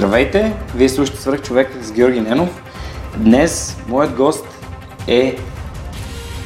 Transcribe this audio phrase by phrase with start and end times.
[0.00, 0.52] Здравейте!
[0.74, 2.62] Вие слушате свърх човек с Георги Ненов.
[3.16, 4.44] Днес моят гост
[5.08, 5.36] е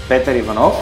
[0.08, 0.74] Петър Иванов.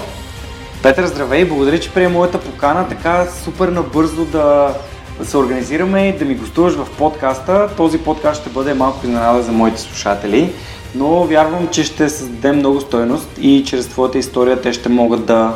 [0.82, 1.44] Петър, здравей!
[1.44, 4.74] Благодаря, че приема моята покана така супер набързо да
[5.22, 7.70] се организираме и да ми гостуваш в подкаста.
[7.76, 10.52] Този подкаст ще бъде малко изненада за моите слушатели,
[10.94, 15.54] но вярвам, че ще създадем много стойност и чрез твоята история те ще могат да,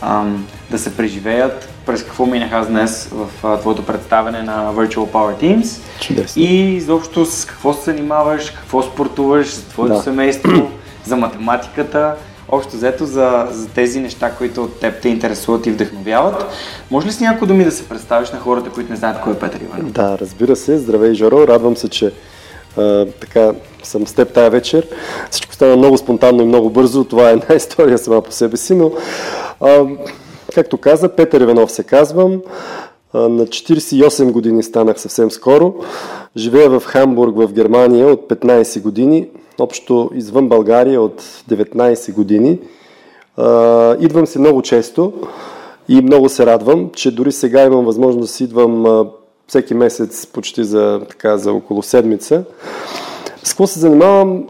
[0.00, 5.42] ам, да се преживеят през какво минах аз днес в твоето представяне на Virtual Power
[5.42, 5.80] Teams.
[6.00, 6.42] Чудесно.
[6.42, 10.02] И изобщо с какво се занимаваш, какво спортуваш, за твоето Да.
[10.02, 10.70] семейство,
[11.04, 12.14] за математиката,
[12.48, 16.46] общо взето за, за тези неща, които от теб те интересуват и вдъхновяват.
[16.90, 19.36] Може ли с някои думи да се представиш на хората, които не знаят кой е
[19.36, 19.92] Петър Иванов?
[19.92, 20.78] Да, разбира се.
[20.78, 21.48] Здравей, Жоро.
[21.48, 22.12] Радвам се, че
[22.76, 24.86] а, така съм с теб тая вечер.
[25.30, 27.04] Всичко стана много спонтанно и много бързо.
[27.04, 28.92] Това е една история сама по себе си, но
[29.60, 29.84] а,
[30.54, 32.40] както каза, Петър Иванов се казвам.
[33.14, 35.74] На 48 години станах съвсем скоро.
[36.36, 39.28] Живея в Хамбург, в Германия от 15 години.
[39.60, 42.58] Общо извън България от 19 години.
[44.04, 45.12] Идвам се много често
[45.88, 49.06] и много се радвам, че дори сега имам възможност да си идвам
[49.48, 52.44] всеки месец почти за, така, за около седмица.
[53.44, 54.42] С какво се занимавам?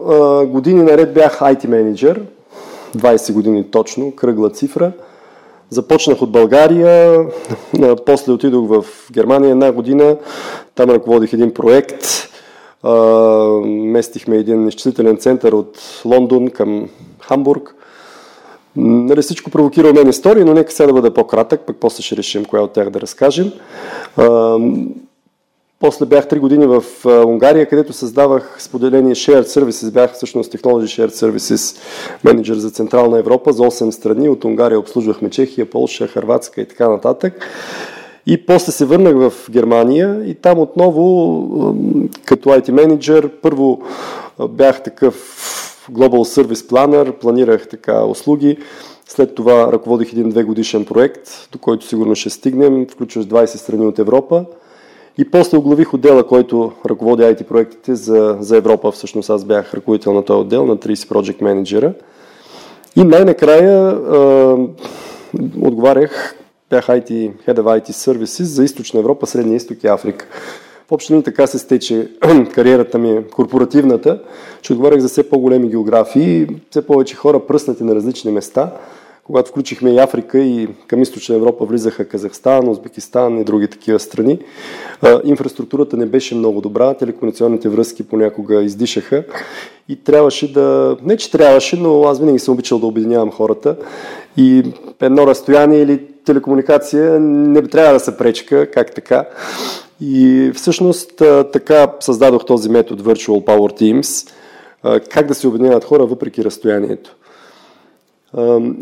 [0.47, 2.21] Години наред бях IT менеджер,
[2.97, 4.91] 20 години точно, кръгла цифра.
[5.69, 7.25] Започнах от България,
[8.05, 10.17] после отидох в Германия една година,
[10.75, 12.05] там ръководих един проект,
[13.65, 16.89] местихме един изчислителен център от Лондон към
[17.19, 17.75] Хамбург.
[18.75, 22.17] Нали, всичко провокира у мен истории, но нека сега да бъда по-кратък, пък после ще
[22.17, 23.51] решим коя от тях да разкажем.
[25.83, 31.09] После бях 3 години в Унгария, където създавах споделени Shared Services, бях всъщност Technology Shared
[31.09, 31.77] Services
[32.23, 34.29] менеджер за Централна Европа за 8 страни.
[34.29, 37.47] От Унгария обслужвахме Чехия, Полша, Харватска и така нататък.
[38.25, 41.75] И после се върнах в Германия и там отново
[42.25, 43.81] като IT менеджер първо
[44.49, 45.15] бях такъв
[45.91, 48.57] Global Service Planner, планирах така услуги.
[49.07, 53.85] След това ръководих един две годишен проект, до който сигурно ще стигнем, включващ 20 страни
[53.85, 54.45] от Европа.
[55.17, 58.91] И после оглавих отдела, който ръководи IT проектите за, за Европа.
[58.91, 61.93] Всъщност аз бях ръководител на този отдел, на 30 project менеджера.
[62.95, 64.57] И най-накрая а,
[65.61, 66.35] отговарях,
[66.69, 70.25] бях IT, Head of IT Services за Източна Европа, Средния изток и Африка.
[70.87, 72.11] В общи така се стече
[72.53, 74.19] кариерата ми, корпоративната,
[74.61, 78.71] че отговарях за все по-големи географии, все повече хора пръснати на различни места.
[79.25, 84.39] Когато включихме и Африка и към източна Европа влизаха Казахстан, Узбекистан и други такива страни,
[85.23, 89.23] инфраструктурата не беше много добра, телекомуникационните връзки понякога издишаха
[89.89, 90.97] и трябваше да...
[91.03, 93.75] Не, че трябваше, но аз винаги съм обичал да обединявам хората
[94.37, 94.63] и
[95.01, 99.25] едно разстояние или телекомуникация не трябва да се пречка, как така.
[100.01, 101.21] И всъщност
[101.53, 104.29] така създадох този метод Virtual Power Teams,
[105.09, 107.15] как да се обединяват хора въпреки разстоянието.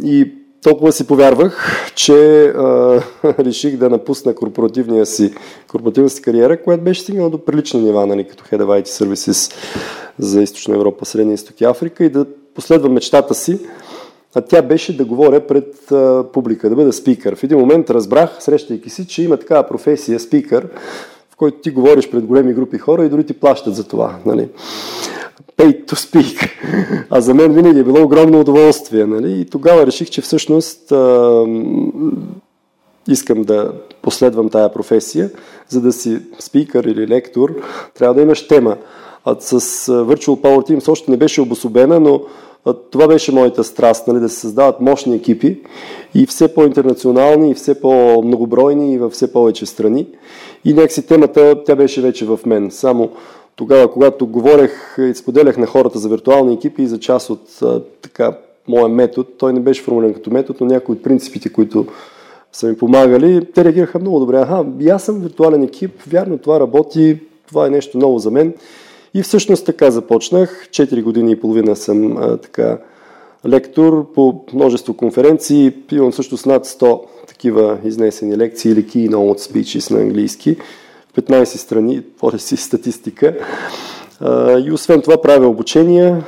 [0.03, 0.31] И
[0.63, 2.13] толкова си повярвах, че
[3.25, 5.34] реших да напусна корпоративния си,
[5.67, 9.53] корпоративната си кариера, която беше стигнала до прилични нива, нали, като Head of IT Services
[10.19, 12.25] за Източна Европа, Средния изток и Африка и да
[12.56, 13.59] последвам мечтата си.
[14.35, 17.35] А тя беше да говоря пред а, публика, да бъда спикър.
[17.35, 20.68] В един момент разбрах, срещайки си, че има такава професия спикър,
[21.29, 24.16] в който ти говориш пред големи групи хора и дори ти плащат за това.
[24.25, 24.50] Нали?
[25.57, 26.50] Pay to speak.
[27.09, 29.06] А за мен винаги е било огромно удоволствие.
[29.06, 29.41] Нали?
[29.41, 31.46] И тогава реших, че всъщност а,
[33.07, 35.30] искам да последвам тая професия,
[35.69, 37.56] за да си спикър или лектор,
[37.94, 38.78] трябва да имаш тема.
[39.25, 42.21] А с Virtual Power Teams още не беше обособена, но
[42.92, 45.62] това беше моята страст, нали, да се създават мощни екипи
[46.15, 50.07] и все по-интернационални, и все по-многобройни и във все повече страни.
[50.65, 52.71] И някакси темата, тя беше вече в мен.
[52.71, 53.10] Само
[53.62, 57.60] тогава, когато говорех и споделях на хората за виртуални екипи и за част от
[58.02, 58.38] така,
[58.68, 61.86] моя метод, той не беше формулиран като метод, но някои от принципите, които
[62.52, 64.38] са ми помагали, те реагираха много добре.
[64.38, 68.54] Аха, и аз съм виртуален екип, вярно, това работи, това е нещо ново за мен.
[69.13, 70.68] И всъщност така започнах.
[70.72, 72.78] Четири години и половина съм а, така
[73.48, 75.74] лектор по множество конференции.
[75.92, 80.58] Имам също с над 100 такива изнесени лекции или keynote speeches на английски
[81.16, 83.38] 15 страни, водя си статистика.
[84.66, 86.24] И освен това правя обучение,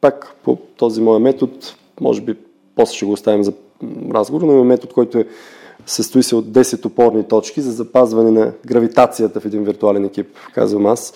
[0.00, 1.52] пак по този мой метод,
[2.00, 2.36] може би
[2.76, 3.52] после ще го оставим за
[4.14, 5.26] разговор, но има метод, който е,
[5.86, 10.86] състои се от 10 опорни точки за запазване на гравитацията в един виртуален екип, казвам
[10.86, 11.14] аз,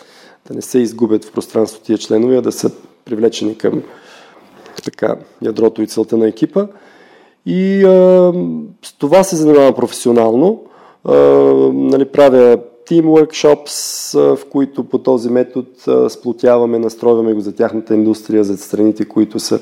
[0.49, 2.71] да не се изгубят в пространството тия членове, а да са
[3.05, 3.83] привлечени към
[4.85, 6.67] така, ядрото и целта на екипа.
[7.47, 8.33] И а,
[8.83, 10.65] с това се занимавам професионално.
[11.05, 11.15] А,
[11.73, 12.59] нали, правя
[12.91, 15.67] team workshops, в които по този метод
[16.09, 19.61] сплотяваме, настройваме го за тяхната индустрия, за страните, които са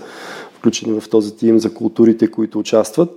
[0.55, 3.11] включени в този тим, за културите, които участват.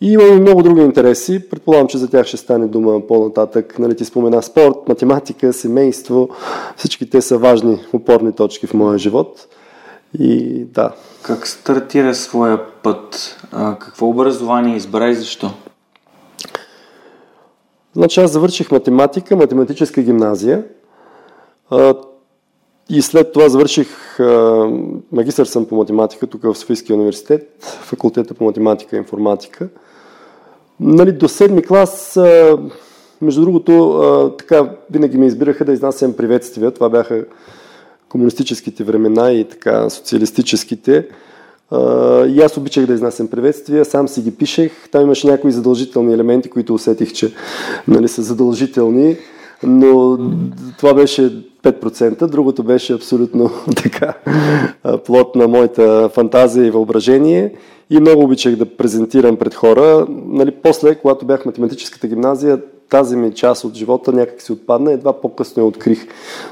[0.00, 1.48] И имаме много други интереси.
[1.50, 3.78] Предполагам, че за тях ще стане дума по-нататък.
[3.78, 6.28] Нали, ти спомена спорт, математика, семейство.
[6.76, 9.48] Всички те са важни опорни точки в моя живот.
[10.18, 10.90] И да.
[11.22, 13.36] Как стартира своя път?
[13.80, 15.50] Какво образование избра и защо?
[17.94, 20.64] Значи аз завърших математика, математическа гимназия
[22.88, 24.68] и след това завърших, а,
[25.12, 29.68] магистър съм по математика тук в Софийския университет, факултета по математика и информатика.
[30.80, 32.18] Нали, до седми клас,
[33.22, 36.70] между другото, така винаги ме избираха да изнасям приветствия.
[36.70, 37.24] Това бяха
[38.08, 41.08] комунистическите времена и така социалистическите.
[42.28, 44.72] И аз обичах да изнасям приветствия, сам си ги пишех.
[44.90, 47.32] Там имаше някои задължителни елементи, които усетих, че
[47.88, 49.16] нали, са задължителни,
[49.62, 50.18] но
[50.78, 53.50] това беше 5%, другото беше абсолютно
[53.82, 54.14] така
[55.04, 57.54] плод на моята фантазия и въображение
[57.90, 60.06] и много обичах да презентирам пред хора.
[60.26, 64.92] Нали, после, когато бях в математическата гимназия, тази ми част от живота някак си отпадна,
[64.92, 66.06] едва по-късно я открих,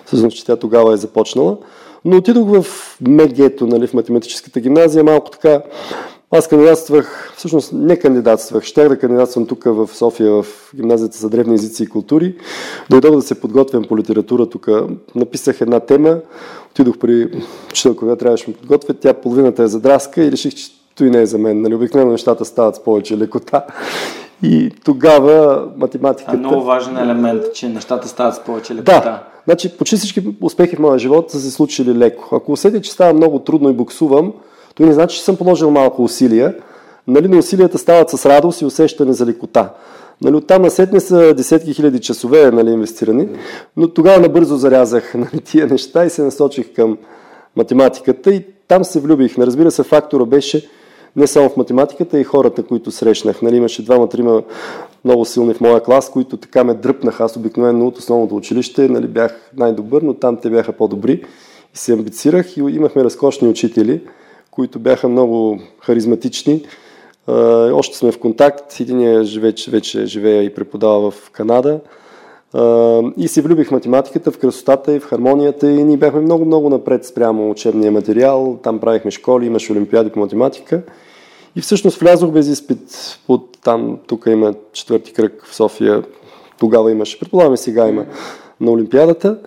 [0.07, 1.57] всъщност, че тя тогава е започнала.
[2.05, 2.67] Но отидох в
[3.01, 5.63] МГ-то, нали, в математическата гимназия, малко така
[6.35, 10.47] аз кандидатствах, всъщност не кандидатствах, щях да кандидатствам тук в София, в
[10.77, 12.37] гимназията за древни езици и култури.
[12.91, 14.69] Дойдох да се подготвям по литература тук.
[15.15, 16.17] Написах една тема,
[16.71, 17.29] отидох при
[17.71, 18.95] учител, кога трябваше да подготвя.
[18.95, 21.63] Тя половината е задраска и реших, че той не е за мен.
[21.63, 23.65] Нали, обикновено нещата стават с повече лекота.
[24.43, 26.37] И тогава математиката...
[26.37, 29.01] А много важен елемент, че нещата стават с повече лекота.
[29.01, 32.37] Да, значи почти всички успехи в моя живот са се случили леко.
[32.37, 34.33] Ако усетя, че става много трудно и буксувам,
[34.75, 36.55] то не значи, че съм положил малко усилия,
[37.07, 39.75] нали, но усилията стават с радост и усещане за лекота.
[40.23, 43.29] Нали, оттам насетне са десетки хиляди часове нали, инвестирани,
[43.77, 46.99] но тогава набързо зарязах нали, тия неща и се насочих към
[47.57, 49.39] математиката и там се влюбих.
[49.39, 50.69] Разбира се, фактора беше
[51.17, 53.43] не само в математиката, и хората, които срещнах.
[53.43, 54.43] Нали, имаше двама-трима
[55.05, 57.25] много силни в моя клас, които така ме дръпнаха.
[57.25, 61.25] Аз обикновено от основното училище нали, бях най-добър, но там те бяха по-добри
[61.75, 64.01] и се амбицирах и имахме разкошни учители–
[64.53, 66.65] които бяха много харизматични.
[67.73, 68.81] Още сме в контакт.
[68.81, 71.81] Единият вече, вече живея и преподава в Канада.
[73.17, 77.51] И се влюбих математиката, в красотата и в хармонията и ние бяхме много-много напред спрямо
[77.51, 78.59] учебния материал.
[78.63, 80.83] Там правихме школи, имаше олимпиади по математика.
[81.57, 83.19] И всъщност влязох без изпит.
[83.29, 86.03] От там, тук има четвърти кръг в София.
[86.59, 88.05] Тогава имаше, предполагаме сега има
[88.61, 89.39] на Олимпиадата.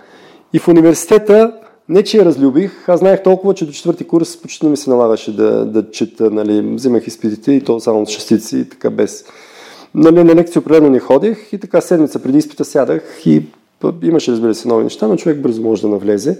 [0.53, 1.53] И в университета
[1.89, 4.89] не, че я разлюбих, аз знаех толкова, че до четвърти курс почти не ми се
[4.89, 9.25] налагаше да, да чета, нали, взимах изпитите и то само с шестици и така без.
[9.97, 13.43] Нали, на лекции определено не ходех и така седмица преди изпита сядах и
[14.03, 16.39] имаше, разбира се, нови неща, но човек бързо може да навлезе.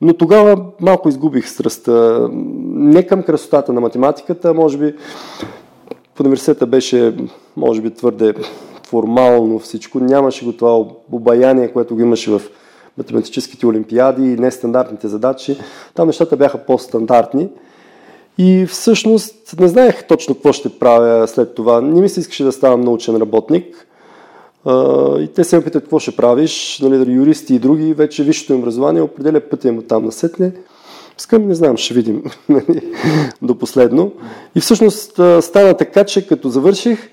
[0.00, 2.28] Но тогава малко изгубих страстта.
[2.74, 4.94] Не към красотата на математиката, може би
[6.14, 7.14] в университета беше,
[7.56, 8.34] може би, твърде
[8.86, 10.00] формално всичко.
[10.00, 12.42] Нямаше го това обаяние, което го имаше в
[12.98, 15.56] математическите олимпиади и нестандартните задачи.
[15.94, 17.48] Там нещата бяха по-стандартни.
[18.38, 21.80] И всъщност не знаех точно какво ще правя след това.
[21.80, 23.86] Не ми се искаше да ставам научен работник.
[25.20, 26.80] И те се ме питат какво ще правиш.
[26.82, 30.52] Нали, юристи и други, вече висшето им образование определя пътя им там насетне.
[31.18, 32.82] Скъм, не знам, ще видим нали,
[33.42, 34.12] до последно.
[34.54, 37.08] И всъщност стана така, че като завърших,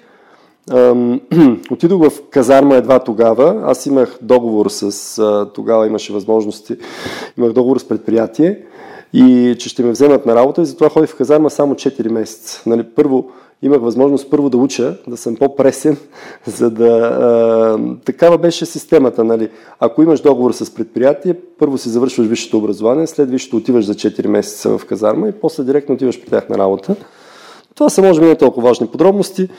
[1.71, 3.61] отидох в казарма едва тогава.
[3.65, 5.47] Аз имах договор с...
[5.53, 6.75] Тогава имаше възможности.
[7.37, 8.59] Имах договор с предприятие
[9.13, 12.63] и че ще ме вземат на работа и затова ходих в казарма само 4 месеца.
[12.65, 13.29] Нали, първо
[13.61, 15.97] имах възможност първо да уча, да съм по-пресен,
[16.45, 16.87] за да...
[16.87, 19.23] А, такава беше системата.
[19.23, 19.49] Нали.
[19.79, 24.27] Ако имаш договор с предприятие, първо си завършваш висшето образование, след висшето отиваш за 4
[24.27, 26.95] месеца в казарма и после директно отиваш при тях на работа.
[27.75, 29.49] Това са може би не толкова важни подробности.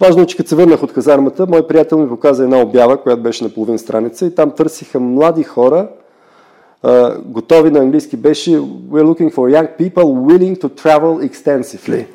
[0.00, 3.22] Важно е, че като се върнах от казармата, мой приятел ми показа една обява, която
[3.22, 5.88] беше на половин страница и там търсиха млади хора,
[7.24, 12.06] Готови на английски беше We're looking for young people willing to travel extensively.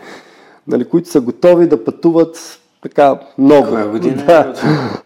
[0.68, 3.68] Нали, които са готови да пътуват така много.
[3.68, 4.26] Коя година е?
[4.26, 4.54] Да,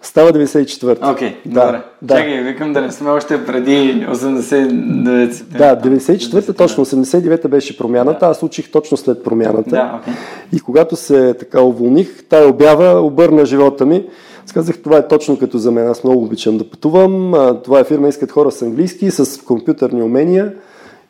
[0.02, 1.12] става 94-та.
[1.12, 1.82] Окей, да, добре.
[2.02, 2.16] да.
[2.16, 8.44] Чакай, викам да не сме още преди 89 Да, 94-та, точно 89-та беше промяната, аз
[8.44, 9.70] учих точно след промяната.
[9.70, 10.14] Да, окей.
[10.54, 14.06] И когато се така уволних, тая обява обърна живота ми.
[14.50, 15.88] Аз казах, това е точно като за мен.
[15.88, 17.34] Аз много обичам да пътувам.
[17.64, 20.54] Това е фирма, искат хора с английски, с компютърни умения.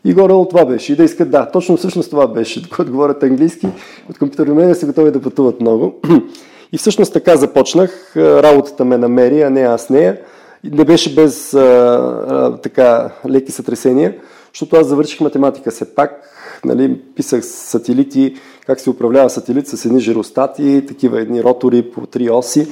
[0.06, 0.94] И горе от това беше.
[0.94, 2.70] И да искат, да, точно всъщност това беше.
[2.76, 3.68] Когато говорят английски,
[4.10, 5.96] от компютърни умения са готови да пътуват много.
[6.74, 8.14] И всъщност така започнах.
[8.18, 10.22] Работата ме намери, а не аз нея.
[10.64, 14.16] И Не беше без а, а, така леки сътресения,
[14.54, 16.22] защото аз завърших математика все пак.
[16.66, 22.30] Нали, писах сателити, как се управлява сателит с едни жиростати, такива едни ротори по три
[22.30, 22.68] оси.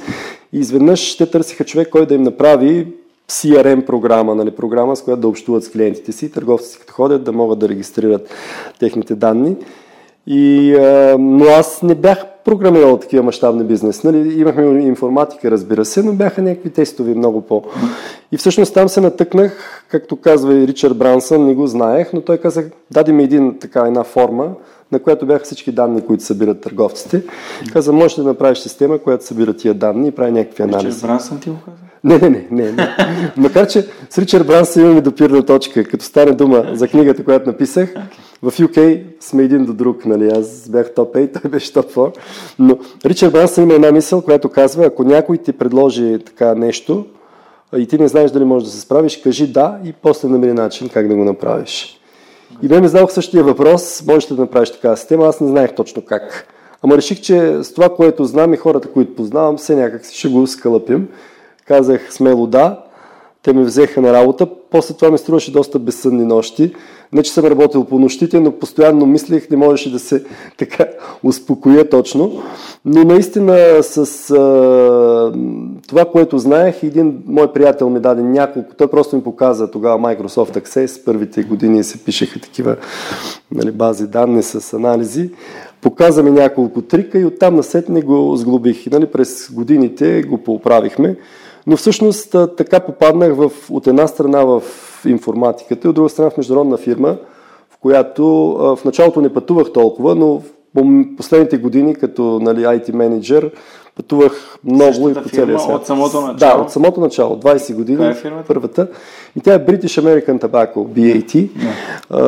[0.52, 2.86] И изведнъж те търсиха човек, който да им направи
[3.28, 7.32] CRM програма, нали, програма, с която да общуват с клиентите си, търговците като ходят да
[7.32, 8.28] могат да регистрират
[8.78, 9.56] техните данни.
[10.26, 14.04] И, а, но аз не бях програмирал такива мащабни бизнес.
[14.04, 17.62] Нали, имахме информатика, разбира се, но бяха някакви тестови много по.
[18.32, 22.38] И всъщност там се натъкнах, както казва и Ричард Брансън, не го знаех, но той
[22.38, 24.50] каза, даде ми един, така, една форма,
[24.92, 27.22] на която бяха всички данни, които събират търговците.
[27.72, 30.86] Каза, можеш да направиш система, която събира тия данни и прави някакви анализи.
[30.88, 31.76] Ричард Брансън ти го каза?
[32.04, 32.96] Не, не, не, не, не.
[33.36, 35.84] Макар, че с Ричард Брансън имаме допирна точка.
[35.84, 37.94] Като стане дума за книгата, която написах,
[38.42, 40.28] в UK сме един до друг, нали?
[40.28, 42.16] Аз бях топ 8, той беше топ 4.
[42.58, 47.06] Но Ричард Брансън има една мисъл, която казва, ако някой ти предложи така нещо
[47.76, 50.88] и ти не знаеш дали можеш да се справиш, кажи да и после намери начин
[50.88, 51.97] как да го направиш.
[52.62, 55.74] И бе ми зададох същия въпрос, можеш ли да направиш такава система, аз не знаех
[55.74, 56.46] точно как.
[56.82, 60.46] Ама реших, че с това, което знам и хората, които познавам, все някак ще го
[60.46, 61.08] скалъпим.
[61.66, 62.84] Казах смело да,
[63.42, 64.48] те ме взеха на работа.
[64.70, 66.74] После това ми струваше доста безсънни нощи.
[67.12, 70.24] Не, че съм работил по нощите, но постоянно мислех, не можеше да се
[70.58, 70.86] така
[71.22, 72.42] успокоя точно.
[72.84, 73.98] Но наистина с
[74.30, 75.32] а,
[75.88, 80.64] това, което знаех, един мой приятел ми даде няколко, той просто ми показа тогава Microsoft
[80.64, 82.76] Access, първите години се пишеха такива
[83.52, 85.30] нали, бази данни с анализи.
[85.82, 88.86] Показа ми няколко трика и оттам насетне го сглобих.
[88.86, 91.16] И, нали, през годините го поправихме.
[91.66, 94.62] Но всъщност така попаднах в, от една страна в
[95.06, 97.16] информатиката и от друга страна в международна фирма,
[97.70, 98.26] в която
[98.80, 100.42] в началото не пътувах толкова, но
[100.74, 103.50] в последните години като нали, IT менеджер
[103.98, 105.76] пътувах много и по целия свят.
[105.76, 106.36] от самото начало?
[106.36, 107.98] Да, от самото начало, 20 години.
[107.98, 108.44] Коя е фирмата?
[108.48, 108.88] Първата.
[109.36, 111.48] И тя е British American Tobacco, BAT.
[112.10, 112.18] А,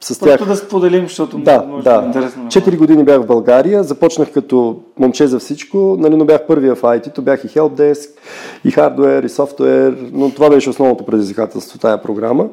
[0.00, 0.38] с тях...
[0.38, 2.06] Просто да споделим, защото Да, може да е да.
[2.06, 2.42] интересно.
[2.42, 6.74] на Четири години бях в България, започнах като момче за всичко, нали, но бях първия
[6.74, 8.08] в IT-то, бях и helpdesk,
[8.64, 12.46] и хардвер, и софтуер, но това беше основното предизвикателство, тая програма.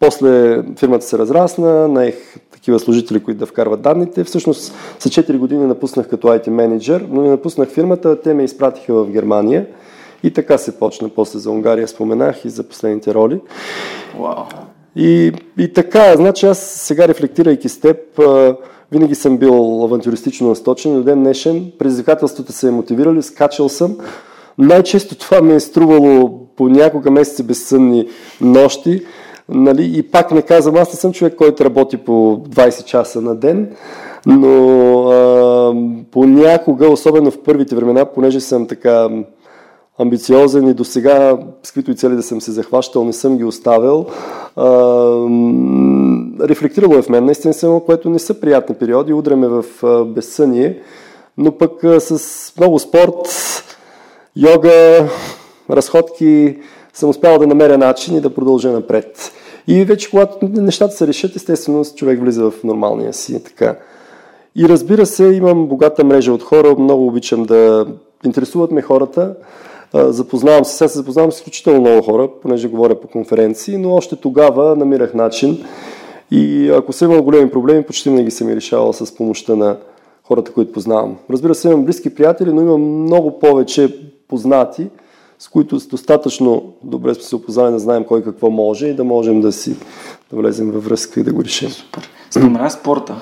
[0.00, 2.14] После фирмата се разрасна, наех
[2.52, 4.24] такива служители, които да вкарват данните.
[4.24, 8.94] Всъщност за 4 години напуснах като IT менеджер, но не напуснах фирмата, те ме изпратиха
[8.94, 9.66] в Германия.
[10.22, 11.08] И така се почна.
[11.08, 13.40] После за Унгария споменах и за последните роли.
[14.18, 14.44] Вау.
[14.96, 17.96] И, и така, значи аз сега рефлектирайки с теб,
[18.92, 23.96] винаги съм бил авантюристично насточен, до ден днешен предизвикателствата се е мотивирали, скачал съм.
[24.58, 28.08] Най-често това ми е струвало по няколко месеца безсънни
[28.40, 29.02] нощи.
[29.50, 29.98] Нали?
[29.98, 32.12] И пак не казвам, аз не съм човек, който работи по
[32.48, 33.76] 20 часа на ден,
[34.26, 35.74] но а,
[36.10, 39.08] понякога, особено в първите времена, понеже съм така
[39.98, 43.44] амбициозен и до сега, с които и цели да съм се захващал, не съм ги
[43.44, 44.06] оставил.
[44.56, 44.66] А,
[46.48, 49.64] рефлектирало е в мен, наистина съм, което не са приятни периоди, удряме в
[50.04, 50.78] безсъние,
[51.38, 53.28] но пък с много спорт,
[54.36, 55.08] йога,
[55.70, 56.56] разходки,
[56.92, 59.32] съм успял да намеря начин и да продължа напред.
[59.70, 63.44] И вече, когато нещата се решат, естествено, човек влиза в нормалния си.
[63.44, 63.76] Така.
[64.56, 67.86] И разбира се, имам богата мрежа от хора, много обичам да
[68.24, 69.34] интересуват ме хората.
[69.94, 74.16] Запознавам се, сега се запознавам с изключително много хора, понеже говоря по конференции, но още
[74.16, 75.64] тогава намирах начин
[76.30, 79.76] и ако съм имал големи проблеми, почти винаги съм ги решавал с помощта на
[80.24, 81.16] хората, които познавам.
[81.30, 83.96] Разбира се, имам близки приятели, но имам много повече
[84.28, 84.86] познати,
[85.40, 89.04] с които с достатъчно добре сме се опознали да знаем кой какво може и да
[89.04, 89.76] можем да си
[90.32, 91.70] да влезем във връзка и да го решим.
[91.70, 92.10] Супер.
[92.30, 93.16] Спомена спорта.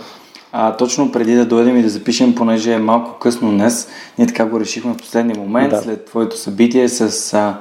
[0.52, 4.46] А, точно преди да дойдем и да запишем, понеже е малко късно днес, ние така
[4.46, 5.82] го решихме в последния момент, Да.
[5.82, 7.60] след твоето събитие с а,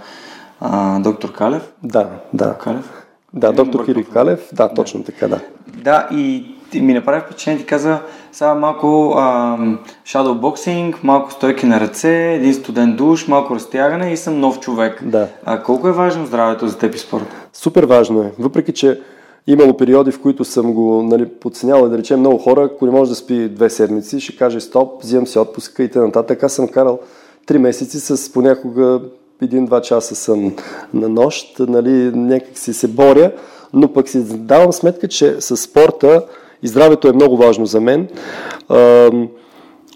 [0.59, 1.71] а, доктор Калев.
[1.83, 2.57] Да, да.
[2.57, 3.05] Калев?
[3.33, 3.85] Да, Не доктор.
[3.85, 5.39] Кирил Калев, да, точно така, да.
[5.67, 7.99] Да, и ти ми направи впечатление, ти каза
[8.31, 9.57] сега малко а,
[10.05, 15.03] shadowboxing, малко стойки на ръце, един студен душ, малко разтягане и съм нов човек.
[15.03, 15.27] Да.
[15.45, 17.35] А колко е важно здравето за теб и спорта?
[17.53, 18.31] Супер важно е.
[18.39, 19.01] Въпреки, че
[19.49, 23.09] Имало периоди, в които съм го нали, подценял, да речем много хора, ако не може
[23.09, 26.25] да спи две седмици, ще каже стоп, взимам си отпуска и т.н.
[26.41, 26.99] Аз съм карал
[27.45, 29.01] три месеци с понякога
[29.41, 30.55] един-два часа съм
[30.93, 33.31] на нощ, нали, някак си се боря,
[33.73, 36.25] но пък си давам сметка, че с спорта
[36.63, 38.07] и здравето е много важно за мен.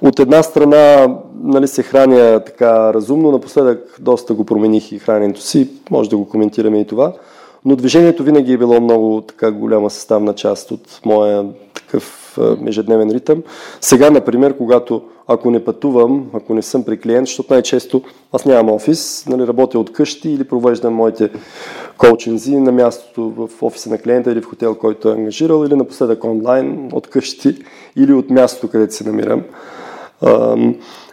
[0.01, 5.70] От една страна нали, се храня така разумно, напоследък доста го промених и храненето си,
[5.91, 7.13] може да го коментираме и това,
[7.65, 12.20] но движението винаги е било много така голяма съставна част от моя такъв
[12.67, 13.43] ежедневен ритъм.
[13.81, 18.75] Сега, например, когато ако не пътувам, ако не съм при клиент, защото най-често аз нямам
[18.75, 21.29] офис, нали, работя от къщи или провеждам моите
[21.97, 26.23] коучинзи на мястото в офиса на клиента или в хотел, който е ангажирал, или напоследък
[26.23, 27.55] онлайн от къщи
[27.95, 29.43] или от мястото, където се намирам.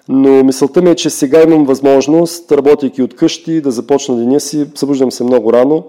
[0.08, 4.66] Но мисълта ми е, че сега имам възможност, работейки от къщи, да започна деня си.
[4.74, 5.84] Събуждам се много рано.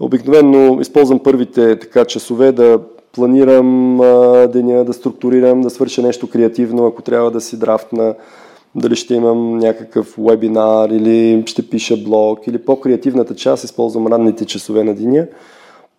[0.00, 2.80] Обикновено използвам първите така часове да
[3.12, 8.14] планирам а, деня, да структурирам, да свърша нещо креативно, ако трябва да си драфтна,
[8.74, 14.84] дали ще имам някакъв вебинар или ще пиша блог или по-креативната част използвам ранните часове
[14.84, 15.26] на деня.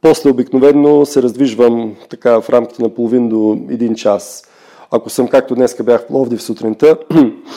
[0.01, 4.43] После обикновено се раздвижвам така в рамките на половин до един час.
[4.91, 6.97] Ако съм както днеска бях в Пловдив сутринта,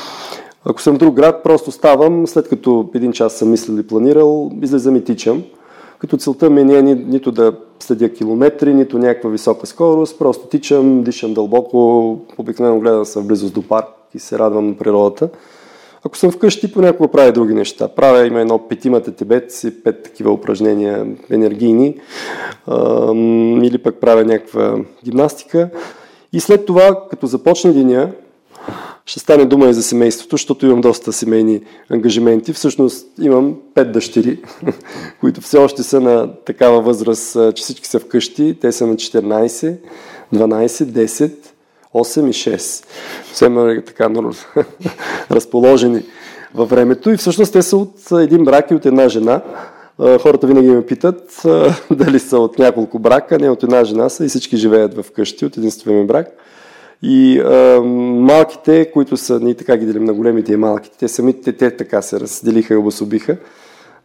[0.64, 4.50] ако съм в друг град, просто ставам, след като един час съм мислил и планирал,
[4.62, 5.42] излезам и тичам.
[5.98, 10.46] Като целта ми не е ни, нито да следя километри, нито някаква висока скорост, просто
[10.46, 15.28] тичам, дишам дълбоко, обикновено гледам съм близост до парк и се радвам на природата.
[16.04, 17.88] Ако съм вкъщи, понякога правя други неща.
[17.88, 22.00] Правя има едно петимата тибетци, пет такива упражнения енергийни,
[23.62, 25.70] или пък правя някаква гимнастика.
[26.32, 28.10] И след това, като започне деня,
[29.06, 31.60] ще стане дума и за семейството, защото имам доста семейни
[31.90, 32.52] ангажименти.
[32.52, 34.42] Всъщност имам пет дъщери,
[35.20, 38.56] които все още са на такава възраст, че всички са вкъщи.
[38.60, 39.76] Те са на 14,
[40.34, 41.32] 12, 10,
[41.94, 42.84] 8 и 6.
[43.32, 44.10] Все така
[45.30, 46.02] разположени
[46.54, 47.10] във времето.
[47.10, 49.42] И всъщност те са от един брак и от една жена.
[49.98, 51.42] Хората винаги ме питат
[51.90, 55.46] дали са от няколко брака, не от една жена са и всички живеят в къщи
[55.46, 56.26] от единствен брак.
[57.02, 57.80] И а,
[58.20, 62.02] малките, които са, ние така ги делим на големите и малките, те самите, те така
[62.02, 63.36] се разделиха и обособиха.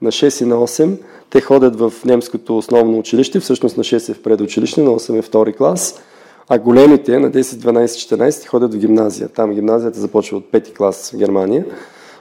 [0.01, 0.97] На 6 и на 8
[1.29, 5.21] те ходят в немското основно училище, всъщност на 6 е в предучилище, на 8 е
[5.21, 6.01] втори клас,
[6.49, 9.29] а големите на 10, 12, 14 ходят в гимназия.
[9.29, 11.65] Там гимназията започва от 5 клас в Германия.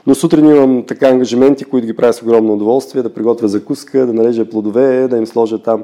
[0.07, 4.13] Но сутрин имам така ангажименти, които ги правя с огромно удоволствие, да приготвя закуска, да
[4.13, 5.83] нарежа плодове, да им сложа там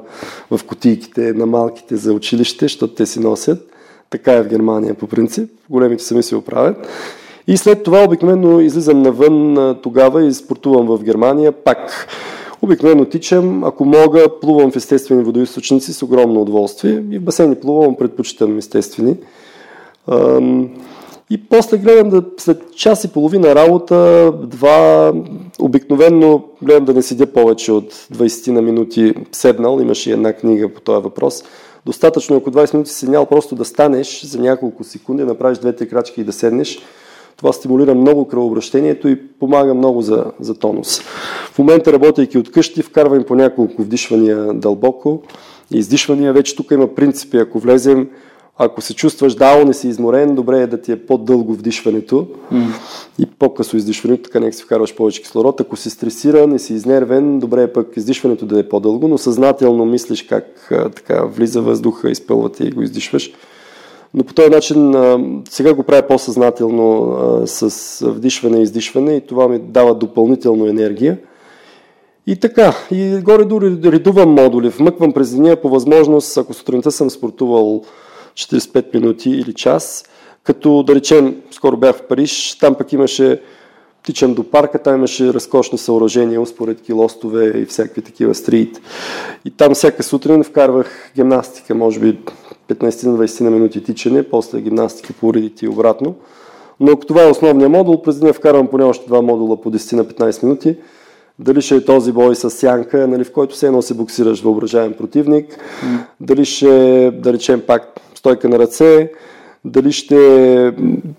[0.50, 3.70] в кутийките на малките за училище, защото те си носят.
[4.10, 5.50] Така е в Германия по принцип.
[5.70, 6.88] Големите сами се оправят.
[7.46, 12.08] И след това обикновено излизам навън тогава и спортувам в Германия пак.
[12.62, 17.04] Обикновено тичам, ако мога, плувам в естествени водоисточници с огромно удоволствие.
[17.10, 19.16] И в басейни плувам, предпочитам естествени.
[21.30, 25.12] И после гледам да след час и половина работа, два,
[25.60, 29.80] обикновенно гледам да не седя повече от 20 на минути седнал.
[29.80, 31.44] Имаше една книга по този въпрос.
[31.86, 36.20] Достатъчно ако 20 минути си седнял просто да станеш за няколко секунди, направиш две-три крачки
[36.20, 36.78] и да седнеш.
[37.36, 41.00] Това стимулира много кръвообращението и помага много за, за тонус.
[41.52, 45.22] В момента, работейки от къщи, вкарвам по няколко вдишвания дълбоко
[45.74, 46.32] и издишвания.
[46.32, 47.36] Вече тук има принципи.
[47.36, 48.08] Ако влезем
[48.58, 52.66] ако се чувстваш даун и си изморен, добре е да ти е по-дълго вдишването mm.
[53.18, 55.60] и по-късо издишването, така нека си вкарваш повече кислород.
[55.60, 59.84] Ако си стресиран и си изнервен, добре е пък издишването да е по-дълго, но съзнателно
[59.84, 63.32] мислиш как а, така влиза въздуха, изпълва и го издишваш.
[64.14, 65.18] Но по този начин а,
[65.50, 71.18] сега го правя по-съзнателно а, с вдишване и издишване и това ми дава допълнително енергия.
[72.26, 77.10] И така, и горе дори редувам модули, вмъквам през деня по възможност, ако сутринта съм
[77.10, 77.82] спортувал
[78.38, 80.04] 45 минути или час,
[80.42, 83.40] като да речем, скоро бях в Париж, там пък имаше
[84.02, 88.80] тичам до парка, там имаше разкошни съоръжения, успоредки лостове и всякакви такива стрит.
[89.44, 92.18] И там всяка сутрин вкарвах гимнастика, може би
[92.68, 96.14] 15-20 на минути тичане, после гимнастика по уредите и обратно.
[96.80, 99.92] Но ако това е основният модул, през деня вкарвам поне още два модула по 10
[99.92, 100.76] на 15 минути.
[101.38, 104.92] Дали ще е този бой с сянка, нали, в който все едно се боксираш въображаем
[104.92, 105.52] противник.
[105.52, 105.98] Mm.
[106.20, 109.10] Дали ще, да речем пак, стойка на ръце,
[109.64, 110.72] дали ще,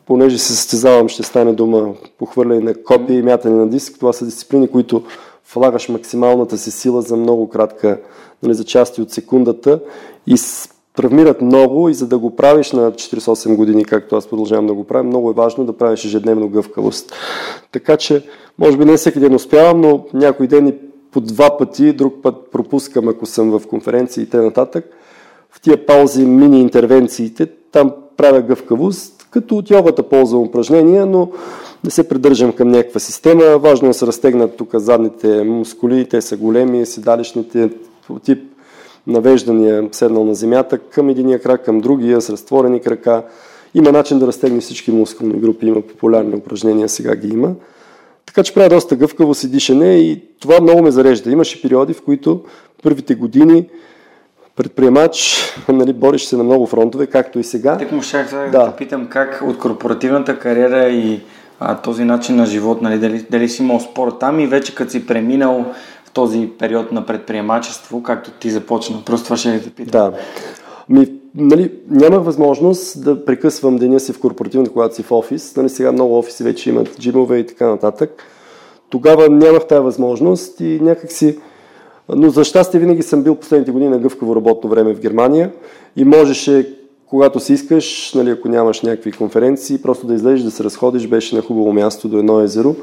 [0.05, 3.95] понеже се състезавам, ще стане дума похвърляне на копия и мятане на диск.
[3.99, 5.03] Това са дисциплини, които
[5.53, 7.99] влагаш максималната си сила за много кратка,
[8.43, 9.79] нали, за части от секундата
[10.27, 10.35] и
[10.95, 14.83] травмират много и за да го правиш на 48 години, както аз продължавам да го
[14.83, 17.13] правя, много е важно да правиш ежедневно гъвкавост.
[17.71, 18.23] Така че,
[18.57, 20.73] може би не всеки ден успявам, но някой ден и
[21.11, 24.81] по два пъти, друг път пропускам, ако съм в конференции и т.н.
[25.51, 31.29] В тия паузи, мини интервенциите, там правя гъвкавост, като от йогата ползвам упражнения, но
[31.83, 33.43] не се придържам към някаква система.
[33.57, 37.69] Важно е да се разтегнат тук задните мускули, те са големи, седалищните
[38.23, 38.39] тип
[39.07, 43.23] навеждания, седнал на земята, към единия крак, към другия, с разтворени крака.
[43.73, 47.53] Има начин да разтегне всички мускулни групи, има популярни упражнения, сега ги има.
[48.25, 51.31] Така че правя доста гъвкаво си дишане и това много ме зарежда.
[51.31, 52.43] Имаше периоди, в които
[52.83, 53.69] първите години
[54.59, 55.37] предприемач,
[55.69, 57.77] нали, бориш се на много фронтове, както и сега.
[57.77, 61.19] Так му щях да, да питам как от корпоративната кариера и
[61.59, 64.91] а, този начин на живот, нали, дали, дали си имал спор там и вече като
[64.91, 65.65] си преминал
[66.05, 69.01] в този период на предприемачество, както ти започна.
[69.05, 70.11] Просто това ще да питам.
[70.11, 70.17] Да.
[70.89, 75.55] Ми, нали, нямах възможност да прекъсвам деня си в корпоративна, когато си в офис.
[75.55, 78.23] Нали, сега много офиси вече имат джимове и така нататък.
[78.89, 81.39] Тогава нямах тази възможност и някак си...
[82.15, 85.51] Но за щастие винаги съм бил последните години на гъвкаво работно време в Германия
[85.95, 90.63] и можеше, когато си искаш, нали, ако нямаш някакви конференции, просто да излезеш, да се
[90.63, 92.75] разходиш, беше на хубаво място до едно езеро.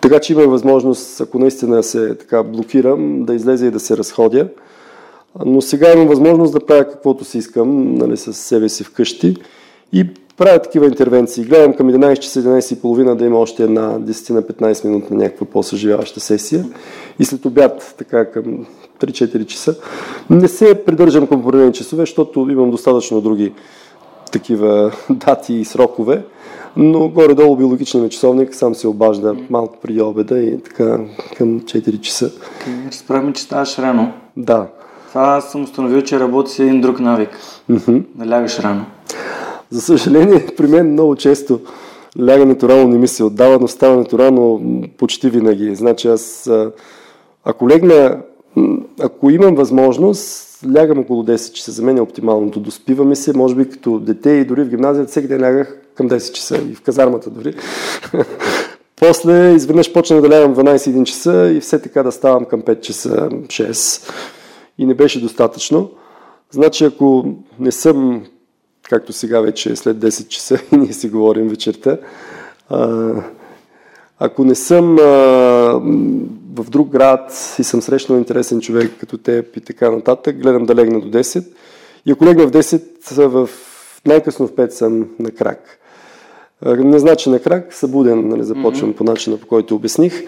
[0.00, 4.48] Така че имах възможност, ако наистина се така блокирам, да излезе и да се разходя.
[5.44, 9.36] Но сега имам възможност да правя каквото си искам нали, с себе си вкъщи
[9.92, 11.44] и правя такива интервенции.
[11.44, 15.10] Гледам към 11 часа, 11 и половина да има още една 10 на 15 минут
[15.10, 16.64] на някаква по-съживяваща сесия.
[17.18, 18.66] И след обяд, така към
[19.00, 19.76] 3-4 часа.
[20.30, 23.52] Не се придържам към определени часове, защото имам достатъчно други
[24.32, 26.22] такива дати и срокове,
[26.76, 30.98] но горе-долу биологичният часовник сам се обажда малко преди обеда и така
[31.36, 32.30] към 4 часа.
[32.86, 34.12] Разправяме, че ставаш рано.
[34.36, 34.66] Да.
[35.08, 37.38] Това съм установил, че работи с един друг навик.
[37.70, 38.02] Mm-hmm.
[38.14, 38.84] Да лягаш рано.
[39.74, 41.60] За съжаление, при мен много често
[42.26, 44.60] лягането рано не ми се отдава, но ставането рано
[44.98, 45.74] почти винаги.
[45.74, 46.50] Значи аз,
[47.44, 48.22] ако легна,
[49.00, 51.72] ако имам възможност, лягам около 10 часа.
[51.72, 52.60] За мен е оптималното.
[52.60, 56.32] Доспиваме се, може би като дете и дори в гимназията всеки ден лягах към 10
[56.32, 57.54] часа и в казармата дори.
[59.00, 63.28] После изведнъж почна да лягам 12-1 часа и все така да ставам към 5 часа,
[63.30, 64.12] 6
[64.78, 65.90] и не беше достатъчно.
[66.50, 67.24] Значи, ако
[67.58, 68.24] не съм,
[68.88, 71.98] както сега вече е след 10 часа и ние си говорим вечерта,
[72.68, 73.12] а,
[74.18, 75.02] ако не съм а,
[76.54, 80.74] в друг град и съм срещнал интересен човек като теб и така нататък, гледам да
[80.74, 81.44] легна до 10.
[82.06, 83.50] И ако легна в 10, в
[84.06, 85.78] най-късно в 5 съм на крак.
[86.66, 88.96] Не значи на крак, събуден, нали, започвам mm-hmm.
[88.96, 90.22] по начина, по който обясних.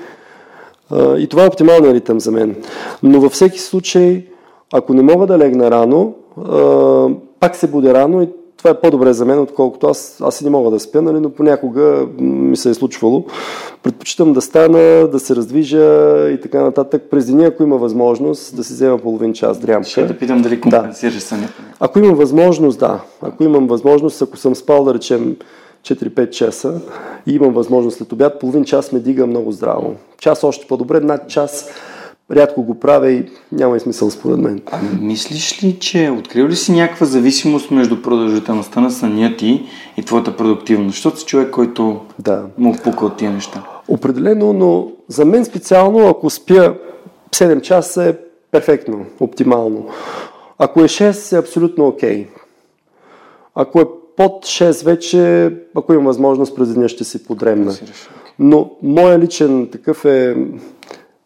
[0.95, 2.57] И това е оптималният ритъм за мен.
[3.03, 4.27] Но във всеки случай,
[4.73, 7.09] ако не мога да легна рано, а,
[7.41, 8.29] пак се буде рано и
[8.67, 11.31] това е по-добре за мен, отколкото аз, аз и не мога да спя, нали, но
[11.31, 13.25] понякога ми се е случвало.
[13.83, 15.85] Предпочитам да стана, да се раздвижа
[16.31, 17.03] и така нататък.
[17.11, 19.89] През деня, ако има възможност, да си взема половин час дрямка.
[19.89, 21.21] Ще да питам дали компенсираш да.
[21.21, 21.49] съня.
[21.81, 23.01] Ако имам възможност, да.
[23.23, 25.37] Ако имам възможност, ако съм спал, да речем,
[25.83, 26.81] 4-5 часа
[27.27, 29.95] и имам възможност след обяд, половин час ме дига много здраво.
[30.19, 31.69] Час още по-добре, над час
[32.31, 34.63] рядко го правя и няма и смисъл според мен.
[34.73, 40.03] А мислиш ли, че открил ли си някаква зависимост между продължителността на съня ти и
[40.03, 40.95] твоята продуктивност?
[40.95, 42.45] Защото си човек, който да.
[42.59, 43.63] му пука от тия неща.
[43.89, 46.75] Определено, но за мен специално, ако спя
[47.31, 48.15] 7 часа е
[48.51, 49.89] перфектно, оптимално.
[50.59, 52.25] Ако е 6 е абсолютно окей.
[52.25, 52.27] Okay.
[53.55, 53.85] Ако е
[54.17, 57.75] под 6 вече, ако имам възможност през деня ще си подремна.
[58.39, 60.37] Но моя личен такъв е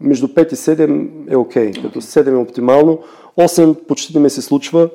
[0.00, 2.98] между 5 и 7 е окей, okay, като 7 е оптимално.
[3.38, 4.88] 8 почти не ми се случва.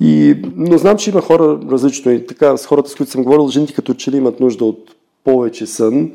[0.00, 3.48] И, но знам, че има хора различно и така с хората, с които съм говорил,
[3.48, 6.10] жените като че ли имат нужда от повече сън,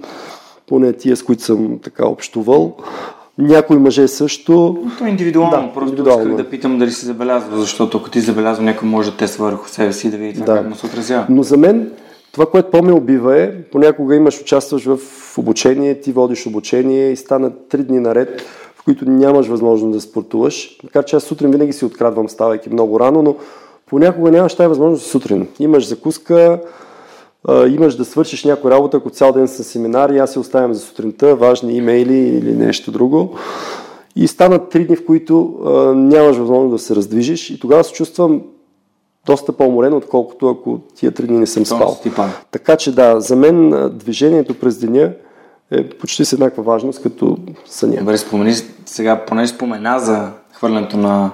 [0.67, 2.75] поне тия, с които съм така общувал.
[3.37, 4.83] Някои мъже също.
[4.97, 5.67] То е индивидуално.
[5.67, 6.23] Да, Просто индивидуално.
[6.23, 9.69] исках да питам дали си забелязва, защото ако ти забелязва, някой може да тества върху
[9.69, 10.45] себе си да види да.
[10.45, 11.25] как му се отразява.
[11.29, 11.91] Но за мен
[12.39, 14.99] това, което по-ме убива е, понякога имаш, участваш в
[15.37, 18.41] обучение, ти водиш обучение и стана три дни наред,
[18.75, 20.77] в които нямаш възможност да спортуваш.
[20.81, 23.35] Така че аз сутрин винаги си открадвам, ставайки много рано, но
[23.85, 25.47] понякога нямаш тази възможност сутрин.
[25.59, 26.59] Имаш закуска,
[27.67, 31.35] имаш да свършиш някоя работа, ако цял ден са семинари, аз се оставям за сутринта,
[31.35, 33.35] важни имейли или нещо друго.
[34.15, 37.93] И станат три дни, в които а, нямаш възможност да се раздвижиш и тогава се
[37.93, 38.41] чувствам
[39.25, 41.99] доста по-уморен, отколкото ако тия три дни не съм спал.
[42.51, 45.11] Така че да, за мен движението през деня
[45.71, 47.97] е почти с еднаква важност като съня.
[47.99, 48.53] Добре, спомени
[48.85, 51.31] сега, поне спомена за хвърлянето на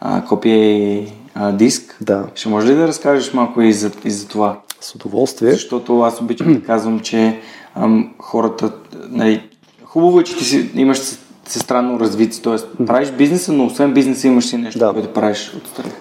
[0.00, 1.96] а, копия и а, диск.
[2.00, 2.24] Да.
[2.34, 4.60] Ще може ли да разкажеш малко и за, и за това?
[4.80, 5.52] С удоволствие.
[5.52, 7.40] Защото аз обичам да казвам, че
[7.74, 8.72] ам, хората,
[9.10, 9.50] нали,
[9.84, 10.98] хубаво е, че ти си, имаш
[11.46, 12.42] се странно развити.
[12.42, 14.92] Тоест, правиш бизнеса, но освен бизнеса имаш и нещо, Да.
[14.92, 15.92] което правиш отстрани.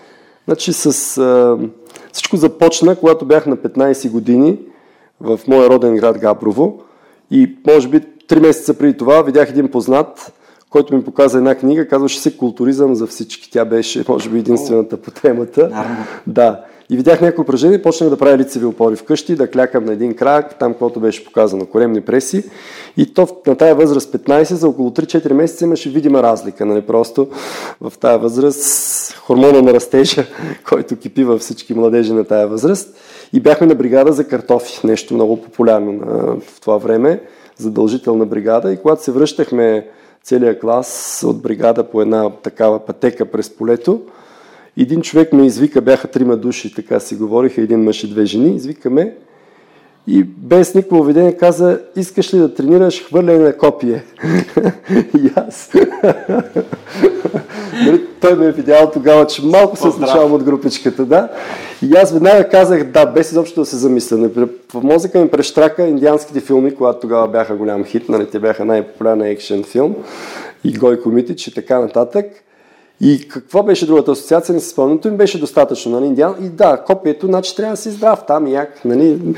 [0.47, 1.57] Значи с, а,
[2.11, 4.59] всичко започна, когато бях на 15 години
[5.19, 6.81] в моя роден град Габрово
[7.31, 10.33] и може би 3 месеца преди това видях един познат,
[10.69, 13.51] който ми показа една книга, казваше се Културизъм за всички.
[13.51, 15.69] Тя беше, може би, единствената по темата.
[15.69, 16.05] Наравно.
[16.27, 16.63] Да.
[16.91, 20.59] И видях някои упражнения почнах да правя лицеви опори вкъщи, да клякам на един крак,
[20.59, 22.43] там, което беше показано, коремни преси.
[22.97, 26.65] И то на тая възраст 15, за около 3-4 месеца имаше видима разлика.
[26.65, 26.81] Нали?
[26.81, 27.27] Просто
[27.81, 30.25] в тая възраст хормона на растежа,
[30.69, 32.97] който кипи във всички младежи на тая възраст.
[33.33, 35.99] И бяхме на бригада за картофи, нещо много популярно
[36.39, 37.21] в това време,
[37.57, 38.73] задължителна бригада.
[38.73, 39.87] И когато се връщахме
[40.23, 44.01] целият клас от бригада по една такава пътека през полето,
[44.77, 48.55] един човек ме извика, бяха трима души, така си говориха, един мъж и две жени,
[48.55, 49.13] извикаме
[50.07, 54.03] и без никакво поведение каза, искаш ли да тренираш хвърляне на копие?
[55.17, 55.71] и аз.
[57.85, 61.29] Нали, Той ме е видял тогава, че малко се отличавам от групичката, да.
[61.81, 64.17] И аз веднага казах да, без изобщо да се замисля.
[64.17, 68.65] Например, В мозъка ми прещрака индианските филми, когато тогава бяха голям хит, нали, те бяха
[68.65, 69.95] най-популярен екшен филм
[70.63, 72.25] и Гой Комитич и така нататък.
[73.01, 74.55] И какво беше другата асоциация?
[74.55, 75.99] Не си спомням, им беше достатъчно.
[75.99, 76.35] Нали?
[76.41, 78.85] И да, копието, значи трябва да си здрав там, як.
[78.85, 79.35] Нали?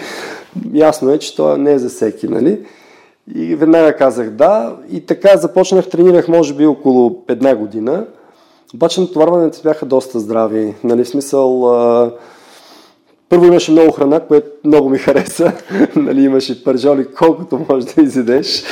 [0.73, 2.27] Ясно е, че то не е за всеки.
[2.27, 2.65] Нали?
[3.35, 4.75] И веднага казах да.
[4.91, 8.05] И така започнах, тренирах може би около една година.
[8.73, 10.75] Обаче натоварването бяха доста здрави.
[10.83, 11.03] Нали?
[11.03, 11.63] В смисъл.
[13.33, 15.53] Първо имаше много храна, което много ми хареса.
[15.95, 18.63] нали, имаше пържоли колкото можеш да изедеш.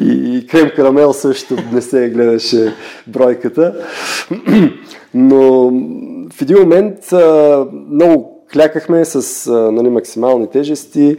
[0.00, 2.74] И, и крем карамел също не се гледаше
[3.06, 3.74] бройката.
[5.14, 5.70] Но
[6.32, 11.16] в един момент а, много клякахме с а, нали, максимални тежести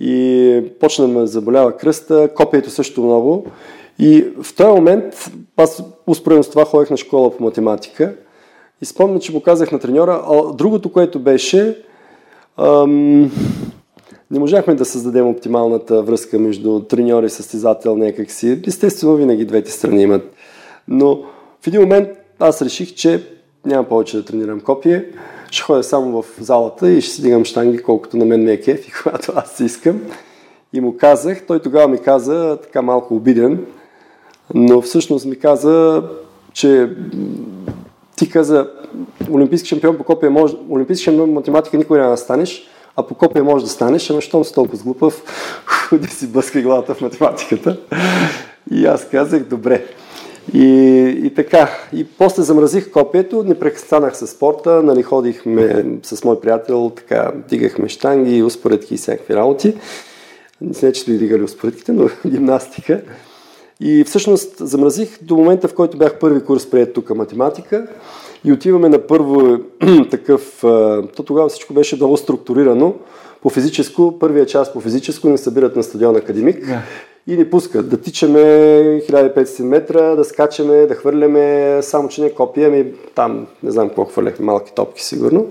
[0.00, 3.46] и почна да ме заболява кръста, копието също много.
[3.98, 8.14] И в този момент, аз успоредно с това ходех на школа по математика
[8.82, 11.76] и спомня, че му казах на треньора, а другото, което беше,
[12.60, 13.30] ам,
[14.30, 18.62] не можахме да създадем оптималната връзка между треньор и състезател някакси.
[18.66, 20.32] Естествено, винаги двете страни имат.
[20.88, 21.22] Но
[21.60, 23.24] в един момент аз реших, че
[23.66, 25.04] няма повече да тренирам копие.
[25.50, 28.60] Ще ходя само в залата и ще си дигам штанги, колкото на мен ме е
[28.60, 30.00] кеф и когато аз искам.
[30.72, 33.66] И му казах, той тогава ми каза, така малко обиден,
[34.54, 36.02] но всъщност ми каза,
[36.52, 36.90] че
[38.20, 38.70] ти каза,
[39.30, 43.44] олимпийски шампион по копия може, олимпийски шампион математика никога няма да станеш, а по копия
[43.44, 45.22] може да станеш, ама щом си толкова глупав,
[45.92, 47.76] да си блъска главата в математиката.
[48.70, 49.84] И аз казах, добре.
[50.54, 50.68] И,
[51.24, 56.92] и така, и после замразих копието, не престанах с спорта, нали, ходихме с мой приятел,
[56.96, 59.74] така, дигахме штанги, успоредки и всякакви работи.
[60.60, 63.02] Не че сме дигали успоредките, но гимнастика.
[63.80, 67.86] И всъщност замразих до момента, в който бях първи курс прият тук математика
[68.44, 69.58] и отиваме на първо
[70.10, 70.58] такъв,
[71.16, 72.94] то тогава всичко беше много структурирано.
[73.42, 76.66] По физическо, първия час по физическо ни събират на стадион Академик
[77.26, 82.68] и ни пускат да тичаме 1500 метра, да скачаме, да хвърляме, само че не копия,
[82.68, 85.46] ами там не знам какво хвърляхме, малки топки сигурно.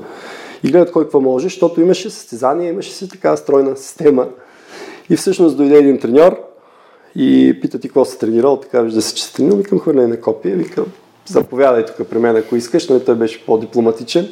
[0.64, 4.28] И гледат кой какво може, защото имаше състезание, имаше си така стройна система.
[5.10, 6.49] И всъщност дойде един треньор
[7.16, 10.22] и пита ти какво си тренирал, така вижда се, че си тренирал, викам хвърляне на
[10.22, 10.86] копия, викам
[11.30, 14.28] заповядай тук при мен, ако искаш, но той беше по-дипломатичен.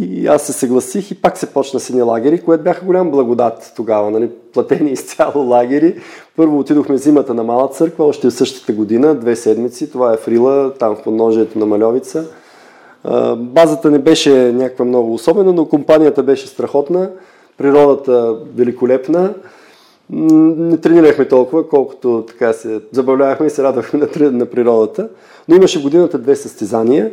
[0.00, 3.72] И аз се съгласих и пак се почна с едни лагери, което бяха голям благодат
[3.76, 4.30] тогава, нали?
[4.52, 6.00] платени изцяло лагери.
[6.36, 10.74] Първо отидохме зимата на Мала църква, още в същата година, две седмици, това е Фрила,
[10.74, 12.24] там в подножието на Малевица.
[13.36, 17.10] Базата не беше някаква много особена, но компанията беше страхотна,
[17.58, 19.34] природата великолепна.
[20.10, 25.08] Не тренирахме толкова, колкото така се забавлявахме и се радвахме на, на природата.
[25.48, 27.12] Но имаше годината две състезания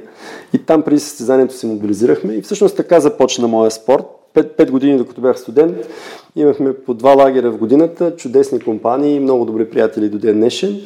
[0.54, 4.04] и там преди състезанието се мобилизирахме и всъщност така започна моя спорт.
[4.34, 5.78] Пет, пет години, докато бях студент,
[6.36, 10.82] имахме по два лагеря в годината, чудесни компании, много добри приятели до ден днешен.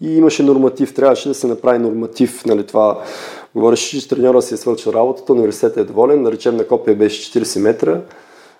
[0.00, 2.98] И имаше норматив, трябваше да се направи норматив, нали, това
[3.54, 7.60] говореше, че треньора си е свършил работата, университетът е доволен, наречем на копия беше 40
[7.60, 8.00] метра,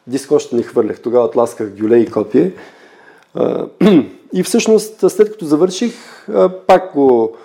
[0.06, 2.52] диск още не хвърлях, тогава тласках гюле и копие.
[4.32, 5.94] И всъщност, след като завърших,
[6.66, 7.36] пак го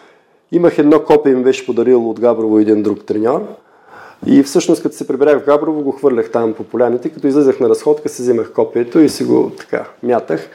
[0.51, 3.47] имах едно копие, ми беше подарил от Габрово един друг треньор.
[4.25, 7.09] И всъщност, като се прибрах в Габрово, го хвърлях там по поляните.
[7.09, 10.49] Като излезах на разходка, си вземах копието и си го така мятах.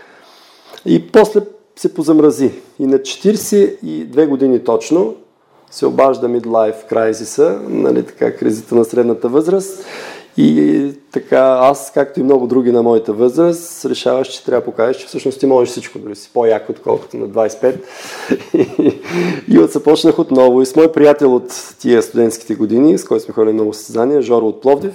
[0.87, 1.41] И после
[1.77, 2.53] се позамрази.
[2.79, 5.15] И на 42 години точно
[5.71, 9.85] се обажда midlife кризиса, нали така, кризата на средната възраст.
[10.37, 14.97] И така, аз, както и много други на моята възраст, решаваш, че трябва да покажеш,
[14.97, 17.79] че всъщност ти можеш всичко, дори си по-як, отколкото на 25.
[19.49, 20.63] и от започнах отново.
[20.63, 24.47] И с мой приятел от тия студентските години, с който сме ходили много състезания, Жоро
[24.47, 24.93] от Пловдив,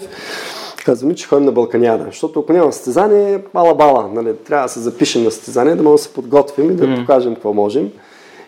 [0.86, 2.06] казваме, че ходим на Балканяда.
[2.06, 4.10] Защото ако няма състезание, мала-бала.
[4.14, 4.36] Нали?
[4.36, 7.00] Трябва да се запишем на състезание, да можем да се подготвим и да mm.
[7.00, 7.90] покажем какво можем.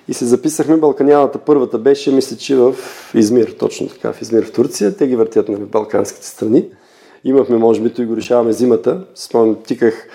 [0.09, 0.77] И се записахме.
[0.77, 2.75] Балканялата първата беше, мисля, че в
[3.13, 4.97] Измир, точно така, в Измир в Турция.
[4.97, 6.65] Те ги въртят на балканските страни.
[7.23, 9.05] Имахме, може би, и го решаваме зимата.
[9.15, 10.07] Спомням, тиках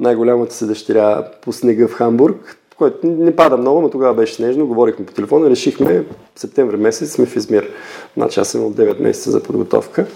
[0.00, 4.66] най-голямата си дъщеря по снега в Хамбург, което не пада много, но тогава беше снежно.
[4.66, 6.04] Говорихме по телефона решихме
[6.36, 7.70] септември месец сме в Измир.
[8.16, 10.06] Значи аз съм от 9 месеца за подготовка.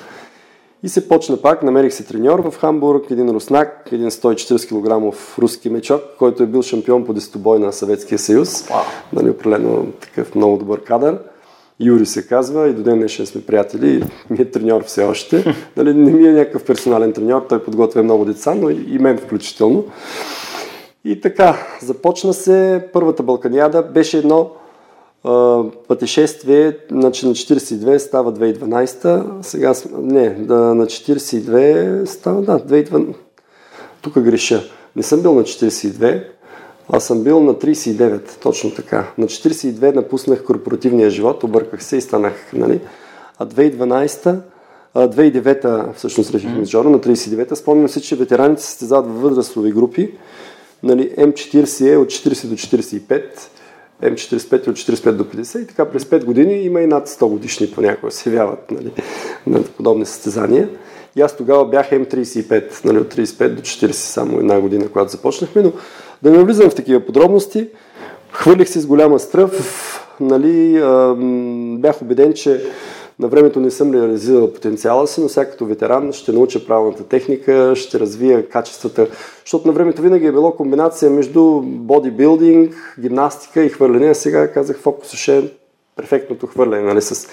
[0.83, 5.71] И се почна пак, намерих се треньор в Хамбург, един руснак, един 140 кг руски
[5.71, 8.49] мечок, който е бил шампион по десетобой на Съветския съюз.
[8.49, 8.83] Wow.
[9.13, 11.19] Нали, определено такъв много добър кадър.
[11.81, 14.05] Юри се казва и до ден днешен сме приятели.
[14.31, 15.55] Ми е треньор все още.
[15.77, 19.85] Нали, не ми е някакъв персонален треньор, той подготвя много деца, но и мен включително.
[21.05, 23.83] И така, започна се първата Балканиада.
[23.83, 24.51] Беше едно
[25.89, 33.15] пътешествие значи на 42 става 2012, сега не, да, на 42 става, да, 2012.
[34.03, 34.63] Тук греша.
[34.97, 36.25] Не съм бил на 42,
[36.93, 39.13] аз съм бил на 39, точно така.
[39.19, 42.81] На 42 напуснах корпоративния живот, обърках се и станах, нали?
[43.39, 44.41] А 2012
[44.95, 47.57] 2009 всъщност решихме с Джоро, на 39-та.
[47.57, 50.15] Спомням се, че ветераните се състезават в възрастови групи.
[50.83, 53.23] Нали, М40 е от 40 до 45,
[54.03, 57.71] М45 от 45 до 50 и така през 5 години има и над 100 годишни
[57.71, 58.93] понякога се явяват нали,
[59.47, 60.69] на подобни състезания.
[61.17, 65.63] И аз тогава бях М35, нали, от 35 до 40, само една година, когато започнахме,
[65.63, 65.73] но
[66.23, 67.69] да не влизам в такива подробности.
[68.33, 70.73] Хвърлих се с голяма стръв, нали,
[71.79, 72.63] бях убеден, че
[73.21, 77.73] на времето не съм реализирал потенциала си, но сега като ветеран ще науча правилната техника,
[77.77, 79.07] ще развия качествата,
[79.45, 84.79] защото на времето винаги е било комбинация между бодибилдинг, гимнастика и хвърляне, а сега казах
[84.79, 85.43] фокус ще е
[85.97, 87.29] перфектното хвърляне, нали, с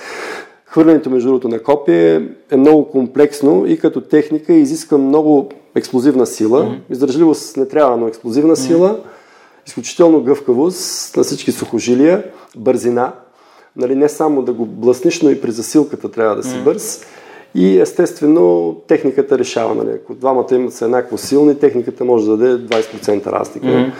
[0.70, 6.64] Хвърлянето между другото на копие е много комплексно и като техника изисква много експлозивна сила.
[6.64, 6.94] Mm-hmm.
[6.94, 8.68] Издържливост не трябва, но експлозивна mm-hmm.
[8.68, 9.00] сила,
[9.68, 12.24] изключително гъвкавост на всички сухожилия,
[12.58, 13.14] бързина,
[13.78, 17.06] нали, не само да го блъсниш, но и при засилката трябва да си бърз.
[17.56, 19.76] И естествено техниката решава.
[19.76, 19.90] Нали.
[19.90, 23.68] Ако двамата имат са еднакво силни, техниката може да даде 20% разлика.
[23.68, 23.92] Mm.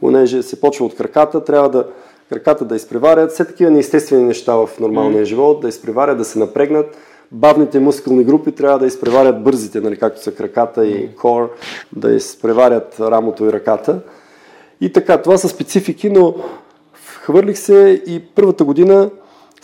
[0.00, 1.86] Понеже се почва от краката, трябва да
[2.28, 5.28] краката да изпреварят, все такива неестествени неща в нормалния mm.
[5.28, 6.96] живот, да изпреварят, да се напрегнат.
[7.32, 11.50] Бавните мускулни групи трябва да изпреварят бързите, нали, както са краката и кор,
[11.96, 14.00] да изпреварят рамото и ръката.
[14.80, 16.34] И така, това са специфики, но
[17.24, 19.10] хвърлих се и първата година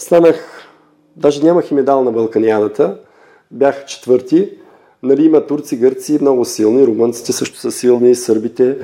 [0.01, 0.69] Станах,
[1.17, 2.99] даже нямах и медал на Балканиадата,
[3.51, 4.51] бях четвърти.
[5.03, 8.77] Нали, има турци, гърци, много силни, румънците също са силни, сърбите,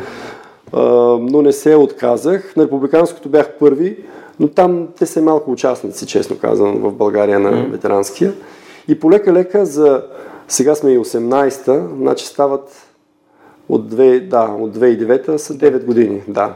[0.72, 0.82] а,
[1.20, 2.56] но не се отказах.
[2.56, 4.04] На републиканското бях първи,
[4.40, 8.32] но там те са малко участници, честно казвам, в България на ветеранския.
[8.88, 10.04] И полека-лека за...
[10.48, 12.70] Сега сме и 18-та, значи стават
[13.68, 16.22] от, 2, да, от 2009 са 9 години.
[16.28, 16.54] Да.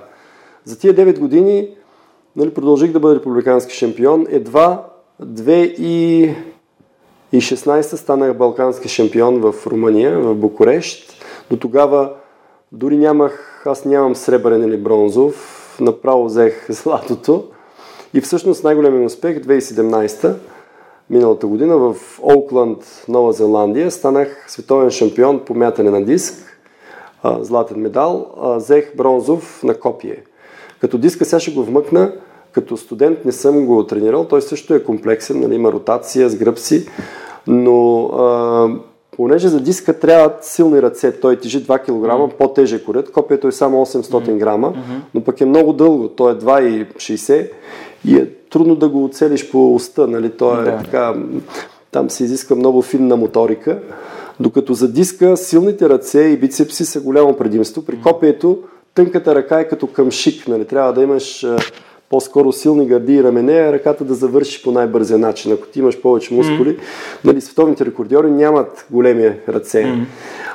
[0.65, 1.69] За тия 9 години
[2.37, 4.27] нали, продължих да бъда републикански шампион.
[4.31, 4.87] Едва
[5.25, 6.35] 2016
[7.83, 11.25] станах балкански шампион в Румъния, в Букурещ.
[11.51, 12.13] До тогава
[12.73, 17.45] дори нямах, аз нямам сребърен или бронзов, направо взех златото.
[18.15, 20.35] И всъщност най-големият успех 2017
[21.11, 26.61] миналата година в Оукланд, Нова Зеландия, станах световен шампион по мятане на диск,
[27.25, 30.23] златен медал, взех бронзов на копие.
[30.81, 32.13] Като диска сега ще го вмъкна,
[32.53, 36.59] като студент не съм го тренирал, той също е комплексен, нали, има ротация с гръб
[36.59, 36.87] си,
[37.47, 38.69] но а,
[39.17, 42.35] понеже за диска трябват силни ръце, той тежи 2 кг, mm.
[42.35, 45.01] по-тежък уред, копието е само 800 грама, mm-hmm.
[45.15, 47.51] но пък е много дълго, то е 2,60
[48.05, 50.79] и е трудно да го оцелиш по уста, нали, то е да.
[50.79, 51.15] така,
[51.91, 53.79] там се изисква много финна моторика,
[54.41, 58.59] докато за диска силните ръце и бицепси са голямо предимство, при копието
[59.05, 60.65] тънката ръка е като къмшик, нали?
[60.65, 61.47] трябва да имаш
[62.11, 65.53] по-скоро силни гърди и рамене, а ръката да завърши по най-бързия начин.
[65.53, 67.25] Ако ти имаш повече мускули, mm-hmm.
[67.25, 69.79] нали, световните рекордьори нямат големи ръце.
[69.79, 70.05] Mm-hmm.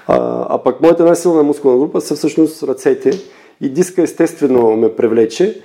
[0.07, 3.11] А, а пък моята най-силна мускулна група са всъщност ръцете
[3.61, 5.61] и диска естествено ме привлече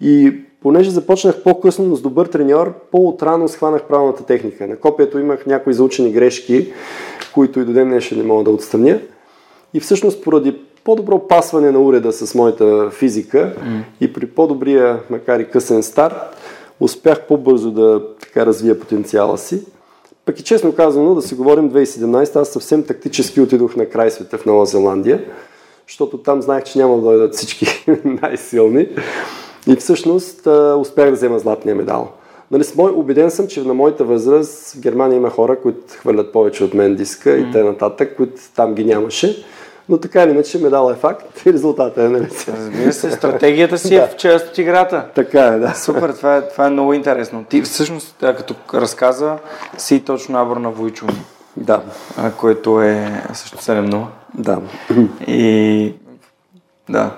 [0.00, 4.66] и понеже започнах по-късно, но с добър треньор, по-отрано схванах правилната техника.
[4.66, 6.72] На копието имах някои заучени грешки,
[7.34, 8.98] които и до ден днешен не мога да отстраня.
[9.74, 13.82] И всъщност поради по-добро пасване на уреда с моята физика mm.
[14.00, 16.14] и при по-добрия, макар и късен старт,
[16.80, 19.62] успях по-бързо да така развия потенциала си.
[20.24, 24.38] пък и честно казано, да си говорим 2017, аз съвсем тактически отидох на край света
[24.38, 25.24] в Нова Зеландия,
[25.88, 27.66] защото там знаех, че няма да дойдат всички
[28.04, 28.88] най-силни.
[29.66, 30.46] И всъщност
[30.78, 32.12] успях да взема златния медал.
[32.50, 36.64] Нали, мой, убеден съм, че на моята възраст в Германия има хора, които хвърлят повече
[36.64, 37.60] от мен диска mm.
[37.60, 39.44] и нататък, които там ги нямаше.
[39.92, 42.28] Но така или иначе медал е факт и резултатът е нали?
[42.48, 45.06] Разбира се, стратегията си е в част от играта.
[45.14, 45.74] Така е, да.
[45.74, 47.44] Супер, това е, това е много интересно.
[47.44, 49.38] Ти всъщност, като разказа,
[49.78, 51.06] си точно набор на Войчо.
[51.56, 51.82] Да.
[52.36, 54.04] Което е също 7-0.
[54.34, 54.60] Да.
[55.26, 55.94] И
[56.88, 57.10] да,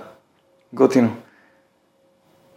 [0.73, 1.11] готино.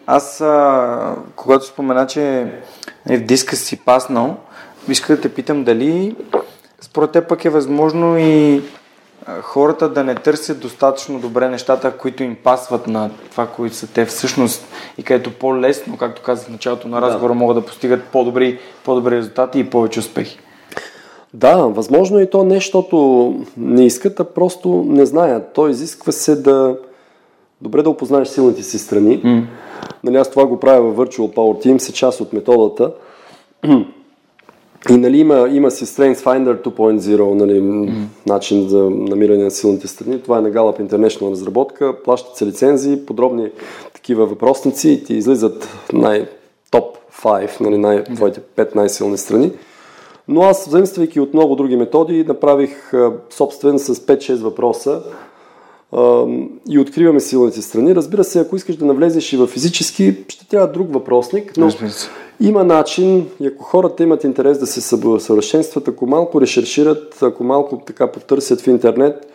[0.07, 2.53] Аз, а, когато спомена, че
[3.09, 4.37] е в диска си паснал,
[4.89, 6.15] исках да те питам дали
[6.81, 8.61] според теб пък е възможно и
[9.41, 14.05] хората да не търсят достатъчно добре нещата, които им пасват на това, които са те
[14.05, 14.67] всъщност
[14.97, 17.39] и където по-лесно, както казах в началото на разговора, да.
[17.39, 20.39] могат да постигат по-добри, по-добри резултати и повече успехи.
[21.33, 25.53] Да, възможно е и то не, защото не искат, а просто не знаят.
[25.53, 26.77] То изисква се да
[27.61, 29.23] добре да опознаеш силните си страни.
[29.23, 29.43] Mm.
[30.03, 32.91] Нали, аз това го правя в Virtual Power Team, е част от методата.
[34.89, 38.03] И нали, има, има си Strength Finder 2.0, нали, mm.
[38.25, 40.21] начин за намиране на силните страни.
[40.21, 42.03] Това е на Gallup International разработка.
[42.03, 43.49] Плащат се лицензии, подробни
[43.93, 49.51] такива въпросници и ти излизат най-топ 5, нали, най- твоите 5 най-силни страни.
[50.27, 52.91] Но аз, взаимствайки от много други методи, направих
[53.29, 55.01] собствен с 5-6 въпроса,
[56.69, 57.95] и откриваме силните страни.
[57.95, 61.69] Разбира се, ако искаш да навлезеш и в физически, ще трябва друг въпросник, но
[62.39, 67.81] има начин и ако хората имат интерес да се съвършенстват, ако малко решершират, ако малко
[67.85, 69.27] така потърсят в интернет,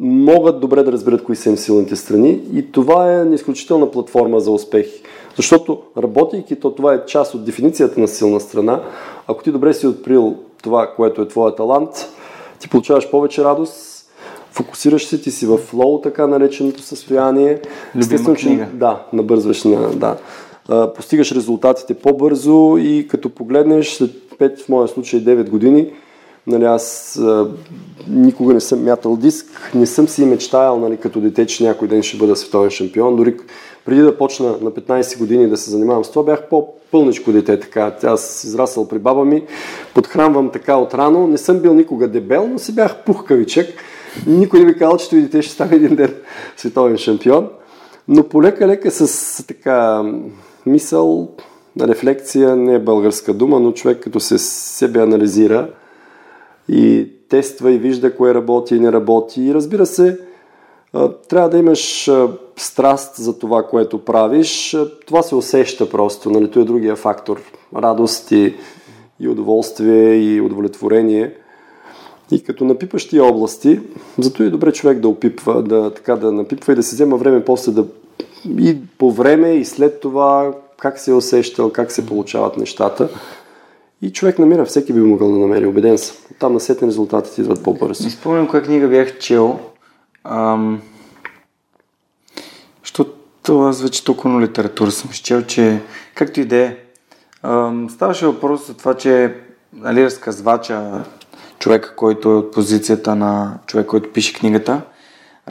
[0.00, 4.50] могат добре да разберат кои са им силните страни и това е изключителна платформа за
[4.50, 5.02] успехи.
[5.36, 8.82] Защото работейки, то това е част от дефиницията на силна страна.
[9.26, 11.90] Ако ти добре си открил това, което е твоя талант,
[12.58, 14.10] ти получаваш повече радост,
[14.50, 17.60] фокусираш се, ти си в флоу, така нареченото състояние.
[17.98, 20.16] Естествено, че да, набързваш на, да.
[20.96, 25.92] Постигаш резултатите по-бързо и като погледнеш след 5, в моя случай 9 години,
[26.46, 27.50] нали, аз а,
[28.08, 32.02] никога не съм мятал диск, не съм си мечтаял нали, като дете, че някой ден
[32.02, 33.16] ще бъда световен шампион.
[33.16, 33.36] Дори
[33.84, 37.60] преди да почна на 15 години да се занимавам с това, бях по-пълничко дете.
[37.60, 37.92] Така.
[38.02, 39.42] Аз израсъл при баба ми,
[39.94, 41.26] подхранвам така от рано.
[41.26, 43.66] Не съм бил никога дебел, но си бях пухкавичък.
[44.26, 46.14] Никой не ми казал, че дете ще стане един ден
[46.56, 47.48] световен шампион.
[48.08, 50.04] Но полека-лека с така
[50.66, 51.28] мисъл,
[51.80, 55.70] рефлекция не е българска дума, но човек като се себе анализира
[56.68, 59.42] и тества и вижда кое работи и не работи.
[59.42, 60.20] И разбира се,
[61.28, 62.10] трябва да имаш
[62.56, 64.76] страст за това, което правиш.
[65.06, 66.30] Това се усеща просто.
[66.30, 66.50] Нали?
[66.50, 67.40] Това е другия фактор.
[67.76, 68.54] Радост и,
[69.20, 71.34] и удоволствие и удовлетворение–
[72.30, 73.80] и като напипаш тия области,
[74.18, 77.44] зато е добре човек да опипва, да, така, да напипва и да се взема време
[77.44, 77.86] после да
[78.58, 83.08] и по време и след това как се е усещал, как се получават нещата.
[84.02, 86.16] И човек намира, всеки би могъл да намери, убеден съм.
[86.38, 88.04] Там на сетен резултатите идват по-бързо.
[88.04, 89.58] Не спомням коя книга бях чел.
[90.24, 90.82] Ам...
[92.82, 95.80] Защото аз вече толкова литература съм чел, че
[96.14, 96.76] както и да е.
[97.88, 99.34] Ставаше въпрос за това, че
[99.72, 101.04] нали, разказвача
[101.58, 104.82] човека, който е от позицията на човек, който пише книгата,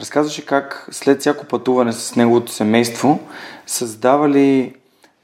[0.00, 3.20] разказваше как след всяко пътуване с неговото семейство
[3.66, 4.74] създавали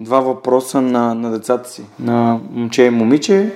[0.00, 3.52] два въпроса на, на децата си, на момче и момиче.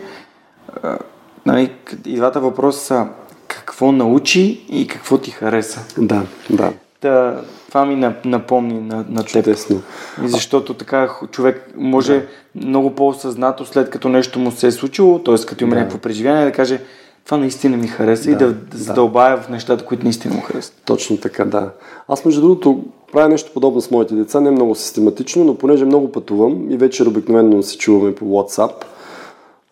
[1.46, 1.72] Нали,
[2.06, 3.06] и двата въпроса са
[3.48, 5.80] какво научи и какво ти хареса.
[5.98, 6.72] Да, да.
[7.00, 9.44] Та, това ми напомни на, на теб.
[9.44, 9.82] Чудесно.
[10.24, 12.68] И защото така човек може да.
[12.68, 15.34] много по-осъзнато след като нещо му се е случило, т.е.
[15.46, 15.80] като има да.
[15.80, 16.80] някакво преживяване, да каже
[17.28, 20.82] това наистина ми хареса да, и да, да задълбая в нещата, които наистина му харесват.
[20.84, 21.70] Точно така, да.
[22.08, 26.12] Аз между другото правя нещо подобно с моите деца, не много систематично, но понеже много
[26.12, 28.72] пътувам и вечер обикновено се чуваме по WhatsApp,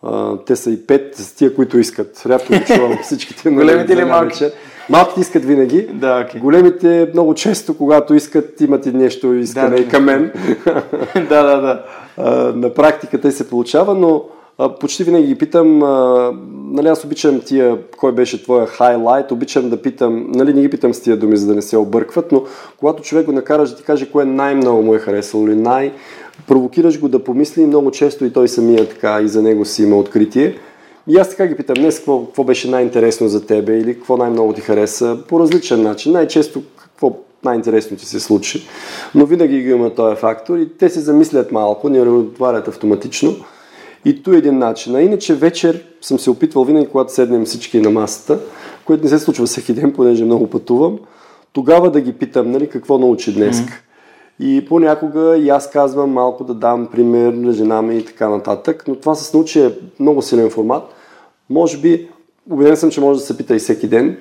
[0.03, 2.23] а, те са и пет с тия, които искат.
[2.25, 3.49] Рядко ги чувам всичките.
[3.49, 4.45] Големите или малки?
[4.89, 5.87] Малките искат винаги.
[5.93, 6.39] Да, okay.
[6.39, 10.31] Големите много често, когато искат, имат и нещо искане да, и към мен.
[11.15, 11.85] да, да, да.
[12.17, 14.23] А, на практика те се получава, но
[14.79, 19.81] почти винаги ги питам, а, нали аз обичам тия, кой беше твоя хайлайт, обичам да
[19.81, 22.43] питам, нали не ги питам с тия думи, за да не се объркват, но
[22.77, 25.93] когато човек го накараш да ти каже кое най-много му е харесало или най-
[26.47, 29.97] провокираш го да помисли много често и той самия така и за него си има
[29.97, 30.55] откритие.
[31.07, 34.53] И аз така ги питам днес какво, какво беше най-интересно за тебе или какво най-много
[34.53, 36.11] ти хареса по различен начин.
[36.11, 38.67] Най-често какво най-интересно ти се случи,
[39.15, 43.35] но винаги ги има този фактор и те се замислят малко, не отварят автоматично.
[44.05, 44.95] И то е един начин.
[44.95, 48.39] А иначе вечер съм се опитвал винаги, когато седнем всички на масата,
[48.85, 50.99] което не се случва всеки ден, понеже много пътувам,
[51.53, 53.57] тогава да ги питам, нали, какво научи днес.
[53.57, 53.71] Mm.
[54.39, 58.83] И понякога и аз казвам малко да дам пример на жена ми и така нататък,
[58.87, 60.83] но това с научи е много силен формат.
[61.49, 62.09] Може би,
[62.49, 64.17] убеден съм, че може да се пита и всеки ден.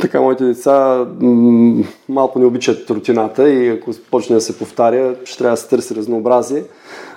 [0.00, 5.38] Така, моите деца м- малко не обичат рутината и ако почне да се повтаря, ще
[5.38, 6.64] трябва да се търси разнообразие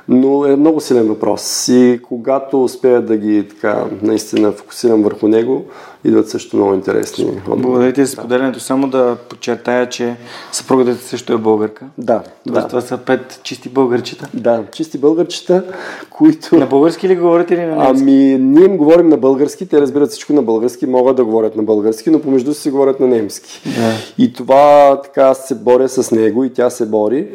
[0.09, 1.67] но е много силен въпрос.
[1.67, 5.65] И когато успея да ги така наистина фокусирам върху него,
[6.03, 7.61] идват също много интересни отговори.
[7.61, 8.59] Благодаря ти за споделянето.
[8.59, 10.15] Само да подчертая, че
[10.51, 11.85] съпругата ти също е българка.
[11.97, 12.21] Да.
[12.47, 12.67] да.
[12.67, 14.29] Това са пет чисти българчета.
[14.33, 15.63] Да, чисти българчета,
[16.09, 16.55] които...
[16.55, 18.01] На български ли говорите или на немски?
[18.01, 21.63] Ами, ние им говорим на български, те разбират всичко на български, могат да говорят на
[21.63, 23.61] български, но помежду си говорят на немски.
[23.65, 24.23] Да.
[24.23, 27.27] И това така се боря с него и тя се бори.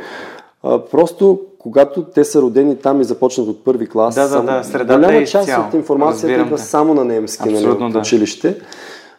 [0.62, 4.64] А, просто когато те са родени там и започнат от първи клас, да, да, да,
[4.64, 8.56] средата голяма е част от информацията идва само на немски нали, Абсолютно, на училище.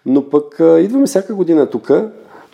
[0.05, 1.91] Но пък а, идваме всяка година тук.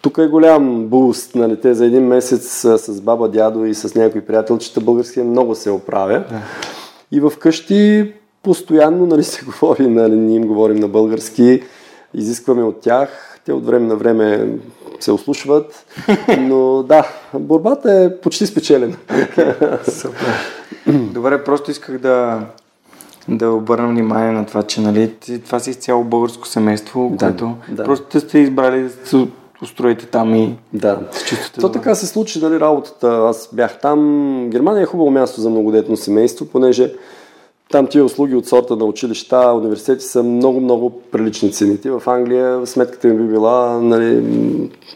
[0.02, 3.96] Тук е голям буст, нали, те за един месец а, с баба, дядо и с
[3.96, 6.24] някои приятелчета български много се оправя.
[6.30, 6.42] Да.
[7.12, 8.14] И в къщи
[8.44, 11.64] постоянно нали, се говори, нали, ние им говорим на български,
[12.14, 14.58] изискваме от тях, те от време на време
[15.04, 15.86] се ослушват.
[16.40, 18.98] Но да, борбата е почти спечелена.
[19.84, 20.34] Супер.
[20.88, 22.42] Добре, просто исках да,
[23.28, 25.14] да обърна внимание на това, че нали,
[25.46, 27.84] това си изцяло българско семейство, да, което да.
[27.84, 29.28] просто сте избрали да се
[29.62, 31.00] устроите там и да.
[31.60, 33.08] То така се случи, нали, работата.
[33.08, 34.50] Аз бях там.
[34.50, 36.94] Германия е хубаво място за многодетно семейство, понеже
[37.72, 41.92] там тия услуги от сорта на училища, университети са много-много прилични цените.
[41.92, 44.24] В Англия сметката ми би била нали,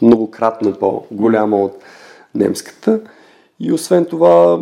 [0.02, 1.72] многократно по-голяма от
[2.34, 3.00] немската.
[3.60, 4.58] И освен това,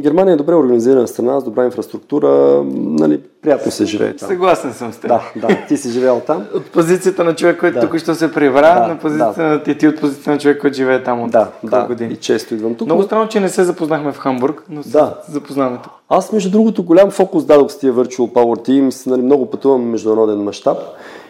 [0.00, 4.28] Германия е добре организирана страна, с добра инфраструктура, нали, приятно се живее там.
[4.28, 5.08] Съгласен съм с теб.
[5.08, 6.46] Да, да, ти си живеел там.
[6.54, 7.88] От позицията на човек, който да.
[7.88, 9.48] тук ще се превра, да, на позицията да.
[9.48, 11.84] на ти, ти от позицията на човек, който живее там от да, да.
[11.84, 12.12] години.
[12.12, 12.86] И често идвам тук.
[12.86, 15.16] Много странно, че не се запознахме в Хамбург, но да.
[15.26, 15.92] се запознаваме тук.
[16.08, 20.38] Аз, между другото, голям фокус дадох с тия Virtual Power Teams, нали, много пътувам международен
[20.38, 20.78] мащаб.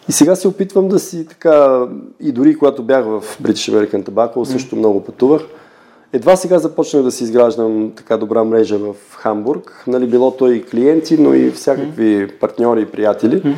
[0.09, 1.87] И сега се опитвам да си така,
[2.21, 4.79] и дори когато бях в British American Tobacco, също mm.
[4.79, 5.43] много пътувах.
[6.13, 9.85] Едва сега започнах да си изграждам така добра мрежа в Хамбург.
[9.87, 13.57] Нали, било то и клиенти, но и всякакви партньори и приятели.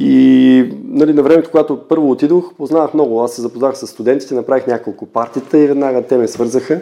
[0.00, 3.22] И нали, на времето, когато първо отидох, познавах много.
[3.22, 6.80] Аз се запознах с студентите, направих няколко партита и веднага те ме свързаха.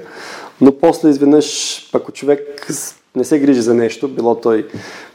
[0.60, 2.66] Но после изведнъж, ако човек
[3.16, 4.66] не се грижи за нещо, било той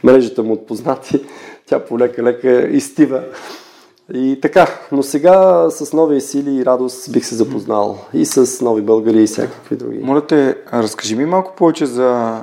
[0.04, 1.20] мрежата му от познати,
[1.66, 3.22] тя полека-лека изтива.
[4.14, 8.82] И така, но сега с нови сили и радост бих се запознал и с нови
[8.82, 9.98] българи и всякакви други.
[10.02, 12.40] Моля те, разкажи ми малко повече за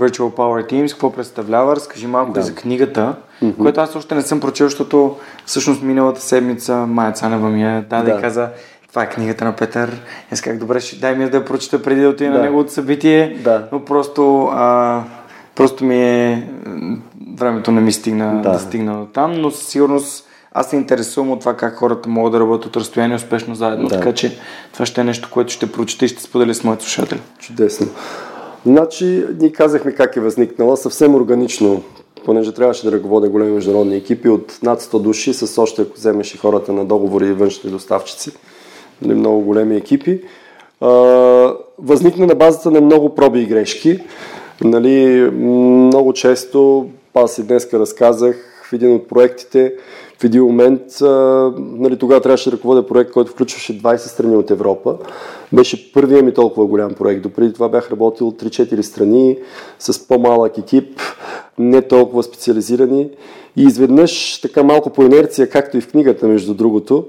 [0.00, 2.42] Virtual Power Teams, какво представлява, разкажи малко да.
[2.42, 3.56] за книгата, mm-hmm.
[3.56, 8.12] която аз още не съм прочел, защото всъщност миналата седмица Майя Цанева ми е даде
[8.12, 8.18] да.
[8.18, 8.48] и каза,
[8.88, 10.00] това е книгата на Петър.
[10.32, 12.38] Аз как добре, ще дай ми да я прочета преди да отида да.
[12.38, 13.68] на неговото събитие, да.
[13.72, 15.02] но просто, а,
[15.54, 16.48] просто ми е
[17.38, 21.30] времето не ми стигна да, да стигна до там, но със сигурност аз се интересувам
[21.30, 23.94] от това как хората могат да работят от разстояние успешно заедно, да.
[23.94, 24.38] така че
[24.72, 27.20] това ще е нещо, което ще прочета и ще споделя с моите слушатели.
[27.38, 27.86] Чудесно.
[28.66, 31.82] Значи, ние казахме как е възникнала съвсем органично,
[32.24, 36.34] понеже трябваше да ръководя големи международни екипи от над 100 души, с още ако вземеш
[36.34, 38.30] и хората на договори и външни доставчици,
[39.02, 40.20] нали, много големи екипи.
[41.78, 44.00] Възникна на базата на много проби и грешки.
[44.64, 48.36] Нали, много често, аз и днеска разказах
[48.68, 49.74] в един от проектите,
[50.18, 50.82] в един момент,
[51.58, 54.96] нали, тогава трябваше да ръководя проект, който включваше 20 страни от Европа.
[55.52, 57.22] Беше първия ми толкова голям проект.
[57.22, 59.38] Допреди това бях работил 3-4 страни
[59.78, 61.00] с по-малък екип,
[61.58, 63.10] не толкова специализирани.
[63.56, 67.04] И изведнъж, така малко по инерция, както и в книгата, между другото,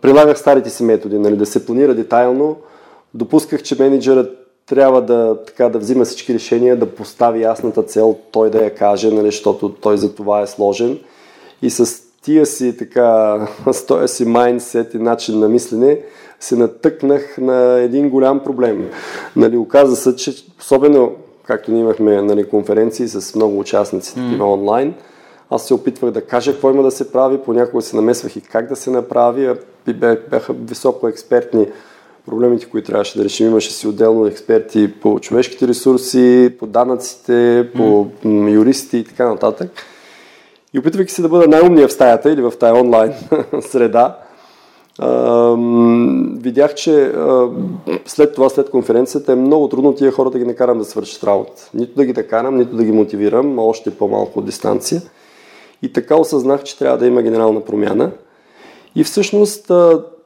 [0.00, 2.56] прилагах старите си методи, нали, да се планира детайлно.
[3.14, 8.50] Допусках, че менеджерът трябва да, така, да взима всички решения, да постави ясната цел, той
[8.50, 10.98] да я каже, нали, защото той за това е сложен.
[11.62, 13.38] И с тия си, така,
[13.72, 16.00] с този си майндсет и начин на мислене,
[16.40, 18.90] се натъкнах на един голям проблем.
[19.36, 21.12] Нали, оказа се, че особено,
[21.44, 24.52] както ние имахме нали, конференции с много участници mm.
[24.52, 24.94] онлайн,
[25.50, 28.68] аз се опитвах да кажа какво има да се прави, понякога се намесвах и как
[28.68, 29.54] да се направи,
[30.30, 31.66] бяха високо експертни
[32.26, 33.46] проблемите, които трябваше да решим.
[33.46, 38.50] Имаше си отделно експерти по човешките ресурси, по данъците, по mm.
[38.50, 39.70] юристи и така нататък.
[40.74, 43.12] И опитвайки се да бъда най-умния в стаята или в тая онлайн
[43.60, 44.18] среда,
[46.36, 47.12] видях, че
[48.06, 51.70] след това, след конференцията е много трудно тия хора да ги накарам да свършат работа.
[51.74, 55.02] Нито да ги накарам, нито да ги мотивирам, а още по-малко от дистанция.
[55.82, 58.10] И така осъзнах, че трябва да има генерална промяна.
[58.96, 59.70] И всъщност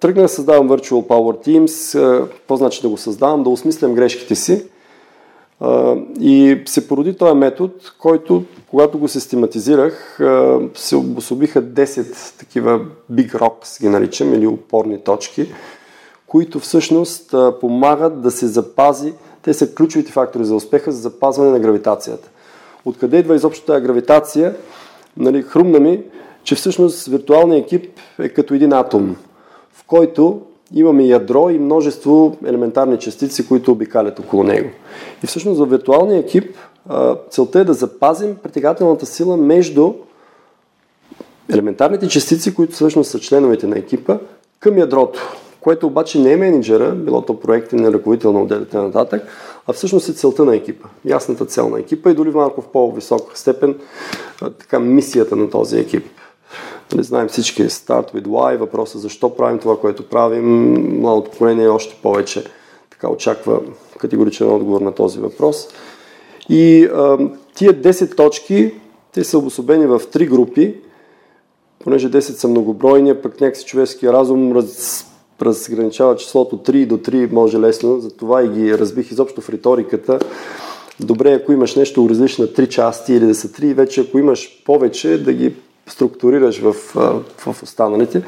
[0.05, 1.98] тръгнах да създавам Virtual Power Teams.
[2.32, 3.42] какво значи да го създавам?
[3.42, 4.64] Да осмислям грешките си.
[6.20, 10.18] И се породи този метод, който когато го систематизирах,
[10.74, 12.80] се обособиха 10 такива
[13.12, 15.52] big rocks, ги наричам, или опорни точки,
[16.26, 21.61] които всъщност помагат да се запази, те са ключовите фактори за успеха за запазване на
[21.61, 22.28] гравитацията.
[22.84, 24.57] Откъде идва изобщо тази гравитация?
[25.16, 26.02] Нали, хрумна ми,
[26.42, 29.16] че всъщност виртуалният екип е като един атом,
[29.95, 30.40] който
[30.74, 34.70] имаме ядро и множество елементарни частици, които обикалят около него.
[35.24, 36.57] И всъщност за виртуалния екип
[37.30, 39.92] целта е да запазим притегателната сила между
[41.53, 44.18] елементарните частици, които всъщност са членовете на екипа,
[44.61, 45.20] към ядрото,
[45.61, 49.22] което обаче не е менеджера, било то проекти на ръководител на отделите нататък,
[49.66, 53.38] а всъщност е целта на екипа, ясната цел на екипа и дори малко в по-висока
[53.38, 53.74] степен
[54.59, 56.07] така, мисията на този екип.
[56.95, 60.72] Нали, знаем всички start with why, въпроса защо правим това, което правим.
[61.01, 62.45] Младото поколение още повече
[62.90, 63.61] така очаква
[63.99, 65.68] категоричен отговор на този въпрос.
[66.49, 67.18] И а,
[67.55, 68.72] тия 10 точки,
[69.12, 70.74] те са обособени в три групи,
[71.78, 75.07] понеже 10 са многобройни, а пък някакси човешкия разум раз,
[75.42, 80.18] разграничава числото 3 до 3 може лесно, затова и ги разбих изобщо в риториката.
[81.01, 84.62] Добре, ако имаш нещо различно на три части или да са три, вече ако имаш
[84.64, 85.55] повече, да ги
[85.87, 86.72] структурираш в,
[87.39, 88.22] в останалите.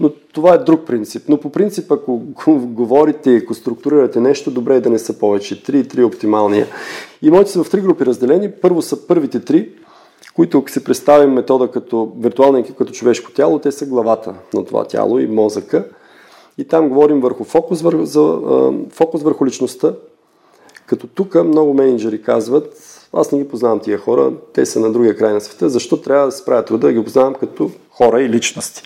[0.00, 1.22] Но това е друг принцип.
[1.28, 2.22] Но по принцип, ако
[2.58, 5.62] говорите и ако структурирате нещо, добре е да не са повече.
[5.62, 6.66] Три и три оптималния.
[7.22, 8.50] И моите са в три групи разделени.
[8.50, 9.70] Първо са първите три,
[10.34, 14.64] които ако се представим метода като виртуална екип, като човешко тяло, те са главата на
[14.64, 15.88] това тяло и мозъка.
[16.58, 18.40] И там говорим върху фокус, върху, за,
[18.90, 19.94] фокус върху личността.
[20.86, 25.16] Като тук много менеджери казват, аз не ги познавам тия хора, те са на другия
[25.16, 28.28] край на света, защо трябва да се правя труда да ги познавам като хора и
[28.28, 28.82] личности.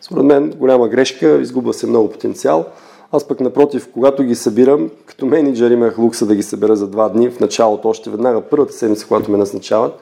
[0.00, 2.64] Според мен голяма грешка, изгубва се много потенциал.
[3.12, 7.08] Аз пък напротив, когато ги събирам, като менеджер имах лукса да ги събера за два
[7.08, 10.00] дни, в началото, още веднага първата седмица, когато ме назначават,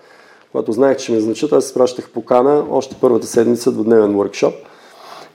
[0.53, 4.55] когато знаех, че ме назначат, аз спращах покана още първата седмица двудневен workshop.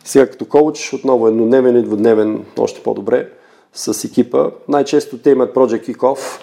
[0.03, 3.29] Сега като коуч, отново еднодневен и двудневен, още по-добре,
[3.73, 4.49] с екипа.
[4.67, 6.41] Най-често те имат Project Kick-Off,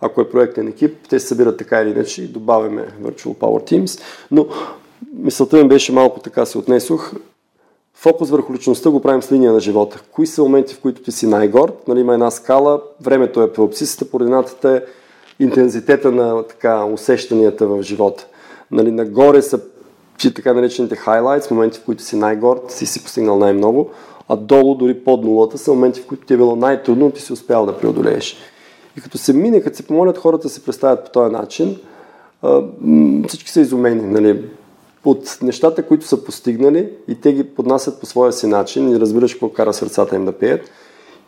[0.00, 4.02] ако е проектен екип, те се събират така или иначе и добавяме Virtual Power Teams.
[4.30, 4.46] Но
[5.14, 7.12] мисълта ми беше малко така се отнесох.
[7.94, 10.02] Фокус върху личността го правим с линия на живота.
[10.12, 11.88] Кои са моменти, в които ти си най-горд?
[11.88, 14.82] Нали, има една скала, времето е по абсцисата, координата е
[15.44, 18.26] интензитета на така, усещанията в живота.
[18.70, 19.60] Нали, нагоре са
[20.18, 23.90] че така наречените highlights, моменти, в които си най-горд, си си постигнал най-много,
[24.28, 27.32] а долу, дори под нулата, са моменти, в които ти е било най-трудно, ти си
[27.32, 28.36] успял да преодолееш.
[28.98, 31.76] И като се мине, като се помолят хората да се представят по този начин,
[33.28, 34.02] всички са изумени.
[34.02, 34.44] Нали?
[35.04, 39.32] От нещата, които са постигнали и те ги поднасят по своя си начин и разбираш
[39.32, 40.70] какво кара сърцата им да пеят.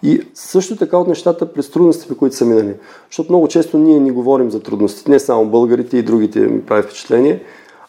[0.03, 2.75] И също така от нещата през трудностите, които са минали.
[3.09, 6.83] Защото много често ние ни говорим за трудностите, не само българите и другите ми прави
[6.83, 7.43] впечатление,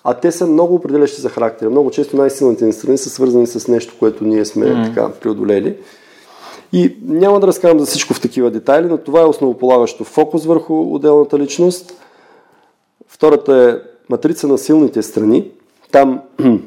[0.03, 1.69] а те са много определящи за характера.
[1.69, 4.87] Много често най-силните ни страни са свързани с нещо, което ние сме mm.
[4.87, 5.77] така преодолели.
[6.73, 10.93] И няма да разказвам за всичко в такива детайли, но това е основополагащо фокус върху
[10.95, 11.93] отделната личност.
[13.07, 15.51] Втората е матрица на силните страни.
[15.91, 16.21] Там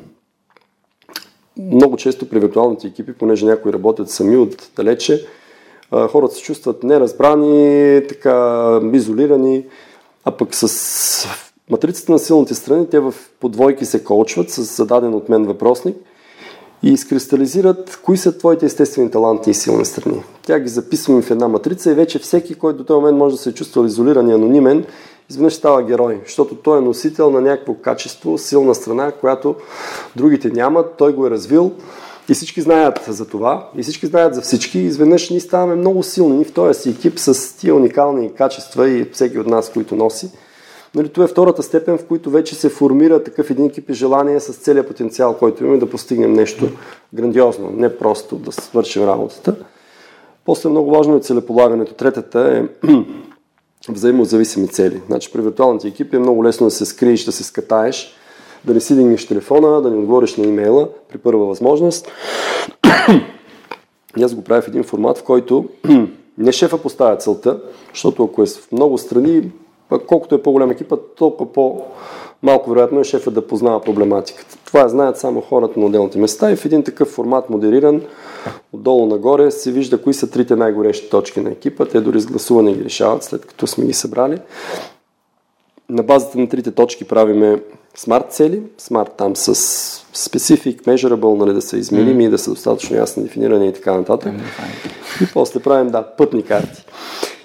[1.57, 5.26] много често при виртуалните екипи, понеже някои работят сами от далече,
[6.11, 9.66] хората се чувстват неразбрани, така изолирани,
[10.24, 11.28] а пък с
[11.70, 15.96] матрицата на силните страни, те в подвойки се колчват с зададен от мен въпросник–
[16.85, 20.22] и изкристализират кои са твоите естествени таланти и силни страни.
[20.43, 23.43] Тя ги записваме в една матрица и вече всеки, който до този момент може да
[23.43, 24.85] се чувства изолиран и анонимен,
[25.30, 29.55] изведнъж става герой, защото той е носител на някакво качество, силна страна, която
[30.16, 31.72] другите нямат, той го е развил
[32.28, 36.45] и всички знаят за това, и всички знаят за всички, изведнъж ние ставаме много силни
[36.45, 40.30] в този си екип с тия уникални качества и всеки от нас, които носи.
[40.95, 44.40] Нали, това е втората степен, в който вече се формира такъв един екип и желание
[44.40, 46.68] с целият потенциал, който имаме да постигнем нещо
[47.14, 49.57] грандиозно, не просто да свършим работата.
[50.45, 51.95] После много важно е целеполагането.
[51.95, 52.88] Третата е
[53.88, 55.03] взаимозависими цели.
[55.07, 58.14] Значи при виртуалните екипи е много лесно да се скриеш, да се скатаеш,
[58.64, 62.12] да не си дигнеш телефона, да не отговориш на имейла при първа възможност.
[64.16, 65.68] И аз го правя в един формат, в който
[66.38, 67.61] не шефа поставя целта,
[67.92, 69.51] защото ако е в много страни,
[69.99, 74.57] колкото е по-голям екипа, толкова по-малко вероятно е шефа да познава проблематиката.
[74.64, 78.03] Това знаят само хората на отделните места и в един такъв формат модериран,
[78.72, 81.84] отдолу нагоре, се вижда кои са трите най-горещи точки на екипа.
[81.84, 84.38] Те дори с гласуване ги решават, след като сме ги събрали.
[85.88, 87.62] На базата на трите точки правиме
[87.97, 89.55] смарт цели, смарт там с
[90.14, 92.30] specific, measurable, нали, да са измерими, mm.
[92.30, 94.32] да са достатъчно ясно дефинирани и така нататък.
[95.22, 96.84] И после правим, да, пътни карти.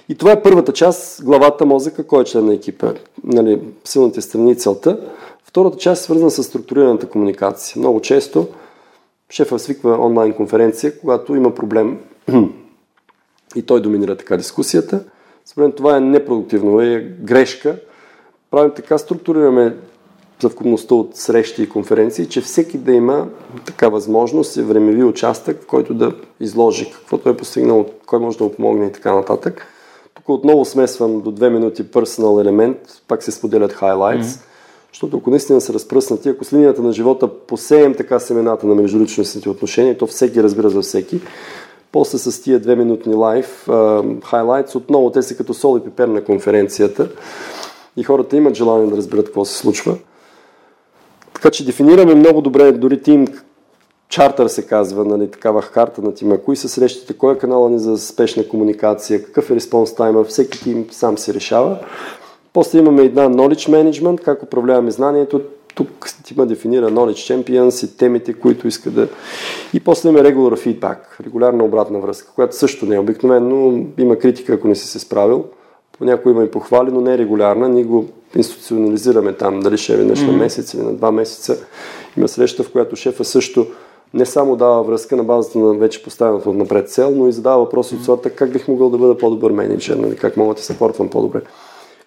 [0.09, 2.93] И това е първата част, главата мозъка, кой е член на екипа,
[3.23, 4.99] нали, силните страни целта.
[5.43, 7.79] Втората част е свързана с структурираната комуникация.
[7.79, 8.47] Много често
[9.29, 11.99] шефа свиква онлайн конференция, когато има проблем
[13.55, 15.03] и той доминира така дискусията.
[15.45, 17.75] Според това е непродуктивно, е грешка.
[18.51, 19.75] Правим така, структурираме
[20.39, 23.27] съвкупността от срещи и конференции, че всеки да има
[23.65, 28.43] така възможност и времеви участък, в който да изложи каквото е постигнал, кой може да
[28.43, 29.67] му помогне и така нататък.
[30.19, 34.41] Тук отново смесвам до две минути персонал елемент, пак се споделят highlights, mm-hmm.
[34.93, 39.49] защото ако наистина са разпръснати, ако с линията на живота посеем така семената на междуличностните
[39.49, 41.21] отношения, то всеки разбира за всеки,
[41.91, 46.23] после с тия две минутни лайф, highlights, отново те са като сол и пипер на
[46.23, 47.09] конференцията
[47.97, 49.97] и хората имат желание да разберат какво се случва.
[51.33, 53.27] Така че дефинираме много добре, дори тим
[54.09, 57.79] чартър се казва, нали, такава карта на тима, кои са срещите, кой е канала ни
[57.79, 61.79] за спешна комуникация, какъв е респонс тайма, всеки тим сам се решава.
[62.53, 65.41] После имаме една knowledge management, как управляваме знанието.
[65.75, 69.07] Тук тима дефинира knowledge champions и темите, които иска да...
[69.73, 73.85] И после имаме regular feedback, регулярна обратна връзка, която също не е обикновено.
[73.97, 75.45] Има критика, ако не си се справил.
[75.97, 77.69] Понякога има и похвали, но не е регулярна.
[77.69, 78.05] Ние го
[78.35, 81.57] институционализираме там, дали ще е веднъж на месец или на два месеца.
[82.17, 83.67] Има среща, в която шефа също
[84.13, 87.95] не само дава връзка на базата на вече поставената напред цел, но и задава въпроси
[87.95, 91.09] от сорта как бих могъл да бъда по-добър менеджер, нали, как мога да се съпортвам
[91.09, 91.41] по-добре.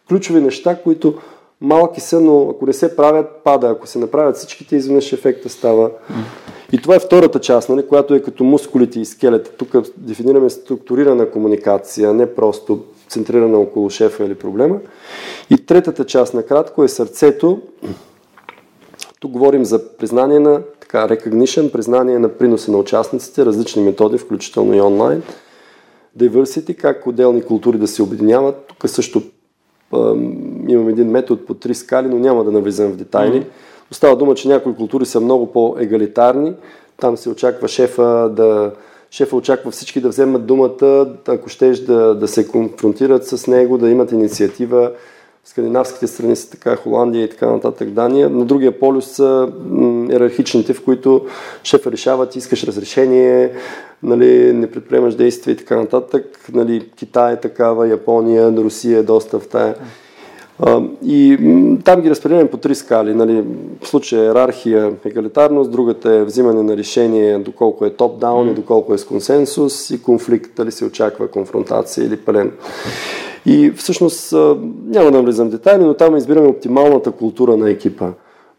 [0.09, 1.14] Ключови неща, които
[1.61, 3.68] малки са, но ако не се правят, пада.
[3.68, 5.90] Ако се направят всичките, изведнъж ефекта става.
[6.72, 9.50] И това е втората част, нали, която е като мускулите и скелета.
[9.50, 14.78] Тук дефинираме структурирана комуникация, не просто центрирана около шефа или проблема.
[15.50, 17.61] И третата част, накратко, е сърцето.
[19.22, 24.74] Тук говорим за признание на така, recognition, признание на приноса на участниците, различни методи, включително
[24.74, 25.22] и онлайн.
[26.18, 28.64] Diversity, как отделни култури да се объединяват.
[28.66, 29.22] Тук също
[30.68, 33.40] имам един метод по три скали, но няма да навлизам в детайли.
[33.40, 33.90] Mm-hmm.
[33.90, 36.54] Остава дума, че някои култури са много по-егалитарни.
[36.96, 38.72] Там се очаква шефа да
[39.10, 43.90] шефа очаква всички да вземат думата, ако щеш да, да се конфронтират с него, да
[43.90, 44.92] имат инициатива.
[45.45, 48.30] Скандинавските страни са така, Холандия и така нататък, Дания.
[48.30, 49.53] На другия полюс са
[50.11, 51.26] иерархичните, в които
[51.64, 53.53] шефа решава, ти искаш разрешение,
[54.03, 56.24] нали, не предприемаш действия и така нататък.
[56.53, 59.74] Нали, Китай е такава, Япония, Русия е доста в тая.
[61.05, 61.38] И
[61.84, 63.14] там ги разпределяме по три скали.
[63.14, 63.45] Нали,
[63.82, 68.99] в случая иерархия, егалитарност, другата е взимане на решение доколко е топ-даун и доколко е
[68.99, 72.53] с консенсус и конфликт, дали се очаква конфронтация или пълен.
[73.47, 74.32] И всъщност
[74.86, 78.09] няма да влизам в детайли, но там избираме оптималната култура на екипа.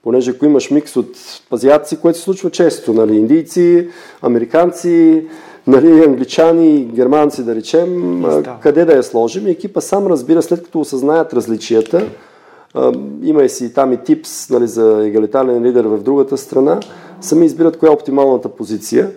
[0.04, 1.08] Понеже ако имаш микс от
[1.54, 3.88] азиатци, което се случва често, нали, индийци,
[4.22, 5.26] американци,
[5.68, 8.58] нали, англичани, германци да речем, да.
[8.62, 9.48] къде да я сложим.
[9.48, 12.06] И екипа сам разбира, след като осъзнаят различията,
[13.24, 16.80] има и си там и типс нали, за егалитарен лидер в другата страна,
[17.22, 19.12] сами избират коя е оптималната позиция,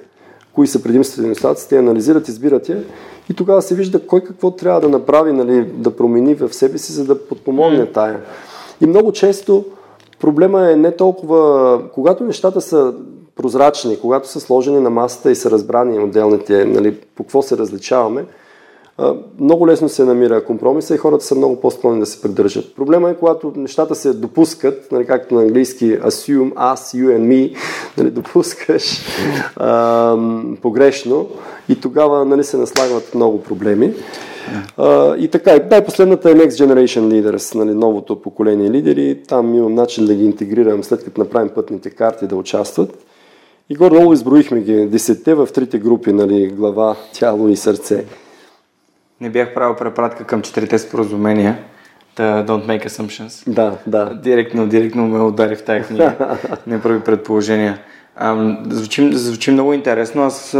[0.56, 2.84] кои са предимствата и недостатъците, анализират, избират я
[3.30, 6.92] и тогава се вижда кой какво трябва да направи, нали, да промени в себе си,
[6.92, 8.20] за да подпомогне тая.
[8.80, 9.64] И много често
[10.20, 12.94] проблема е не толкова, когато нещата са
[13.36, 18.24] прозрачни, когато са сложени на масата и са разбрани отделните, нали, по какво се различаваме,
[19.40, 22.74] много лесно се намира компромиса и хората са много по-склонни да се придържат.
[22.74, 27.56] Проблема е, когато нещата се допускат, нали, както на английски assume, us, you and me,
[27.98, 29.02] нали, допускаш
[29.56, 30.16] а,
[30.62, 31.28] погрешно
[31.68, 33.94] и тогава нали, се наслагват много проблеми.
[34.76, 39.22] А, и така, най-последната е Next Generation Leaders, нали, новото поколение лидери.
[39.28, 42.98] Там имам начин да ги интегрирам след като направим пътните карти да участват.
[43.70, 48.04] И горе-долу изброихме ги, десетте в трите групи, нали, глава, тяло и сърце.
[49.20, 51.58] Не бях правил препратка към четирите споразумения.
[52.16, 53.50] The don't make assumptions.
[53.50, 54.14] Да, да.
[54.14, 56.38] Директно, директно ме удари в тази книга.
[56.66, 57.78] Не прави предположения.
[58.16, 60.22] А, звучи, звучи много интересно.
[60.22, 60.50] Аз,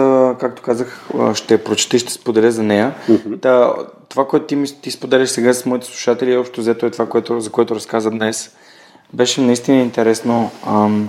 [0.41, 2.95] както казах, ще прочета и ще споделя за нея.
[3.09, 3.41] Mm-hmm.
[3.41, 3.75] Та,
[4.09, 7.51] това, което ти, ти споделяш сега с моите слушатели, общо взето е това, което, за
[7.51, 8.57] което разказа днес.
[9.13, 11.09] Беше наистина интересно ам,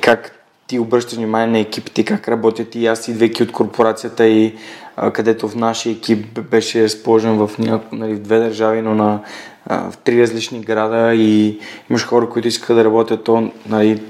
[0.00, 0.32] как
[0.66, 4.54] ти обръщаш внимание на екипите, как работят и аз, идвайки от корпорацията и
[5.12, 9.20] където в нашия екип беше разположен в, няко, нали, в две държави, но на,
[9.70, 11.58] в три различни града и
[11.90, 14.02] имаш хора, които искаха да работят то, нали,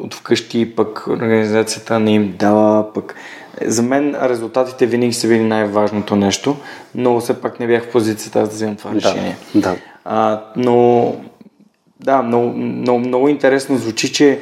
[0.00, 3.14] от вкъщи, пък организацията не им дава, пък
[3.64, 6.56] за мен резултатите винаги са били най-важното нещо,
[6.94, 9.36] но все пак не бях в позицията да вземам това решение.
[9.54, 9.76] Да.
[10.04, 11.14] А, но
[12.00, 14.40] да, много, много, много интересно звучи, че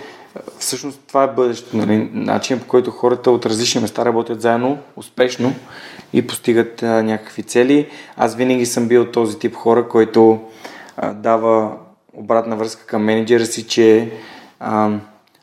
[0.59, 2.11] всъщност това е бъдещето, нали?
[2.13, 5.55] начин по който хората от различни места работят заедно успешно
[6.13, 7.89] и постигат а, някакви цели.
[8.17, 10.41] Аз винаги съм бил този тип хора, който
[10.97, 11.77] а, дава
[12.13, 14.13] обратна връзка към менеджера си, че
[14.61, 14.91] а,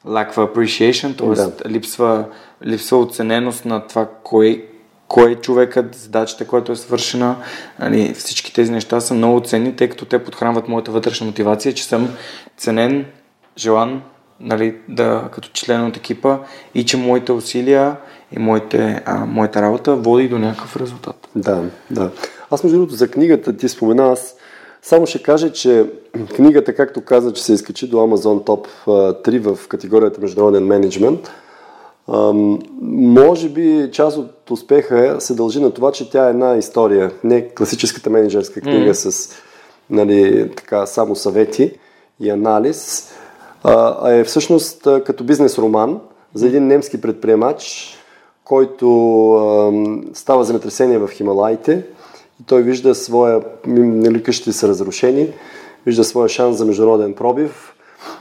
[0.05, 1.45] лаква appreciation, т.е.
[1.45, 1.69] Да.
[1.69, 2.25] липсва,
[2.65, 4.65] липсва оцененост на това кой,
[5.07, 7.35] кой е човекът, задачата, която е свършена.
[7.79, 11.85] Нали, всички тези неща са много ценни, тъй като те подхранват моята вътрешна мотивация, че
[11.85, 12.09] съм
[12.57, 13.05] ценен,
[13.57, 14.01] желан,
[14.43, 16.37] нали, да, като член от екипа
[16.75, 17.97] и че моите усилия
[18.31, 21.27] и моите, а, моята работа води до някакъв резултат.
[21.35, 22.11] Да, да.
[22.51, 24.35] Аз между другото за книгата ти спомена, аз
[24.81, 25.85] само ще кажа, че
[26.35, 31.31] книгата, както каза, че се изкачи до Amazon Top 3 в категорията Международен менеджмент,
[32.81, 37.49] може би част от успеха се дължи на това, че тя е една история, не
[37.49, 39.09] класическата менеджерска книга mm.
[39.09, 39.35] с
[39.89, 41.79] нали, така, само съвети
[42.19, 43.11] и анализ,
[43.63, 45.99] а е всъщност като бизнес роман
[46.33, 47.93] за един немски предприемач,
[48.43, 48.87] който
[50.13, 51.85] става земетресение в Хималаите
[52.41, 55.27] и той вижда своя, нали, къщите са разрушени,
[55.85, 57.75] вижда своя шанс за международен пробив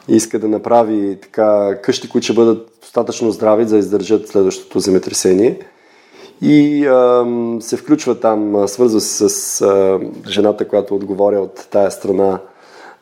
[0.08, 4.80] и иска да направи така къщи, които ще бъдат достатъчно здрави, за да издържат следващото
[4.80, 5.58] земетресение.
[6.42, 7.26] И а,
[7.60, 12.40] се включва там, свързва се с а, жената, която отговоря от тая страна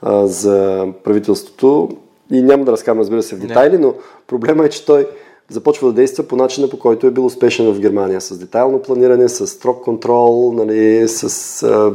[0.03, 1.89] а, за правителството.
[2.31, 3.95] И няма да разказвам, разбира се, в детайли, но
[4.27, 5.07] проблема е, че той
[5.51, 8.21] започва да действа по начина, по който е бил успешен в Германия.
[8.21, 11.93] С детайлно планиране, с строг контрол, нали, с а,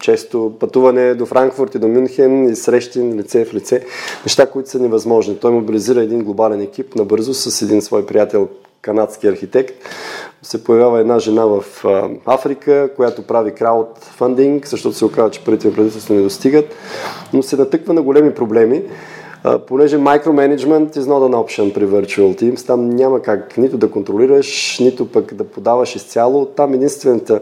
[0.00, 3.84] често пътуване до Франкфурт и до Мюнхен и срещи лице в лице.
[4.24, 5.36] Неща, които са невъзможни.
[5.36, 8.48] Той мобилизира един глобален екип набързо с един свой приятел,
[8.82, 9.74] канадски архитект.
[10.42, 15.68] Се появява една жена в а, Африка, която прави краудфандинг, защото се оказва, че парите
[15.68, 16.74] на правителството не достигат,
[17.32, 18.82] но се натъква на големи проблеми
[19.66, 24.78] понеже micromanagement is not an option при Virtual Teams, там няма как нито да контролираш,
[24.80, 26.46] нито пък да подаваш изцяло.
[26.46, 27.40] Там единствената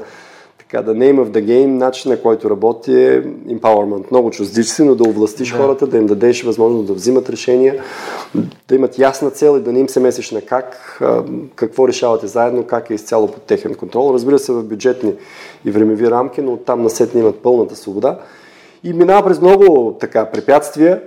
[0.58, 4.10] така да name of the game, начин на който работи е empowerment.
[4.10, 5.56] Много чувствително да овластиш да.
[5.56, 7.82] хората, да им дадеш възможност да взимат решения,
[8.68, 11.00] да имат ясна цел и да не им се месиш на как,
[11.54, 14.10] какво решавате заедно, как е изцяло под техен контрол.
[14.14, 15.12] Разбира се в бюджетни
[15.64, 18.18] и времеви рамки, но оттам насетне имат пълната свобода.
[18.84, 21.02] И минава през много така препятствия,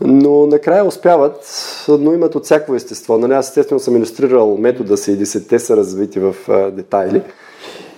[0.00, 1.40] но накрая успяват,
[1.88, 3.18] но имат от всяко естество.
[3.18, 7.22] Нали, аз естествено съм иллюстрирал метода си и десетте са развити в а, детайли.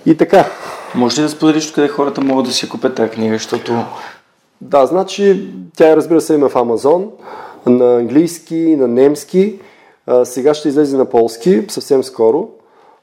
[0.06, 0.46] И така.
[0.94, 3.72] Може ли да споделиш къде хората могат да си купят тази книга, защото...
[4.60, 7.10] Да, значи тя разбира се има в Амазон,
[7.66, 9.58] на английски, на немски.
[10.06, 12.48] А, сега ще излезе на полски, съвсем скоро.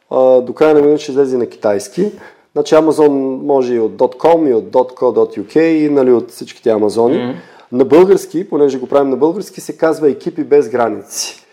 [0.10, 2.12] А, до края на година ще излезе на китайски.
[2.54, 7.16] Значи Амазон може и от .com, и от .co.uk, и нали, от всичките Амазони.
[7.16, 7.36] Mm-hmm.
[7.74, 11.46] На български, понеже го правим на български, се казва Екипи без граници.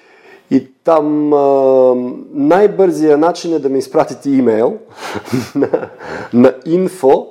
[0.50, 1.94] И там а,
[2.32, 4.78] най-бързия начин е да ми изпратите имейл
[5.54, 5.88] на,
[6.32, 7.26] на info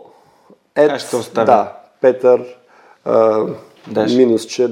[0.77, 2.41] at, да, Петър
[3.05, 3.45] а,
[4.15, 4.67] минус че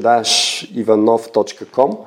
[0.75, 1.97] ivanov.com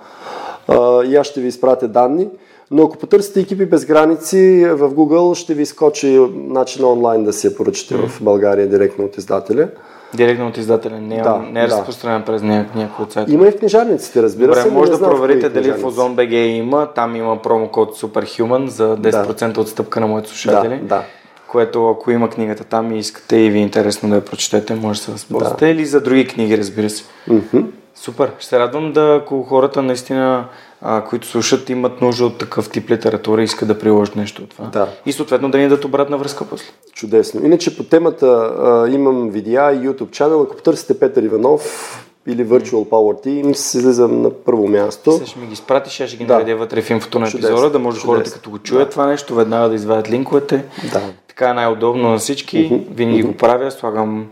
[1.06, 2.28] и аз ще ви изпратя данни.
[2.70, 7.46] Но ако потърсите екипи без граници в Google, ще ви скочи начин онлайн да си
[7.46, 8.08] я поръчате mm.
[8.08, 9.68] в България директно от издателя.
[10.14, 11.76] Директно от издателя, не, да, не е да.
[11.76, 13.32] разпространен през някой от сайта.
[13.32, 14.70] Има и в книжарниците, разбира Добре, се.
[14.70, 19.60] може да проверите дали в OzonBG има, там има промокод Superhuman за 10% да.
[19.60, 20.78] отстъпка на моите слушатели.
[20.78, 21.02] Да, да.
[21.48, 25.00] Което ако има книгата там и искате и ви е интересно да я прочетете, може
[25.00, 25.64] да се възползвате.
[25.64, 25.70] Да.
[25.70, 27.04] Или за други книги, разбира се.
[27.28, 27.64] Mm-hmm.
[27.94, 28.32] Супер.
[28.38, 30.44] Ще се радвам да, ако хората наистина
[30.82, 34.50] а, които слушат, имат нужда от такъв тип литература и искат да приложат нещо от
[34.50, 34.66] това.
[34.66, 34.88] Да.
[35.06, 36.66] И съответно да ни дадат обратна връзка после.
[36.92, 37.46] Чудесно.
[37.46, 40.42] Иначе по темата а, имам видеа и YouTube чанел.
[40.42, 45.12] Ако потърсите Петър Иванов или Virtual Power Teams, излизам на първо място.
[45.12, 46.56] Сега ще ми ги спратиш, аз ще ги да.
[46.56, 48.12] вътре в инфото на епизода, да може Чудесно.
[48.12, 48.90] хората като го чуят да.
[48.90, 50.64] това нещо, веднага да извадят линковете.
[50.92, 51.02] Да.
[51.28, 52.82] Така е най-удобно на всички.
[52.90, 54.26] Винаги го правя, слагам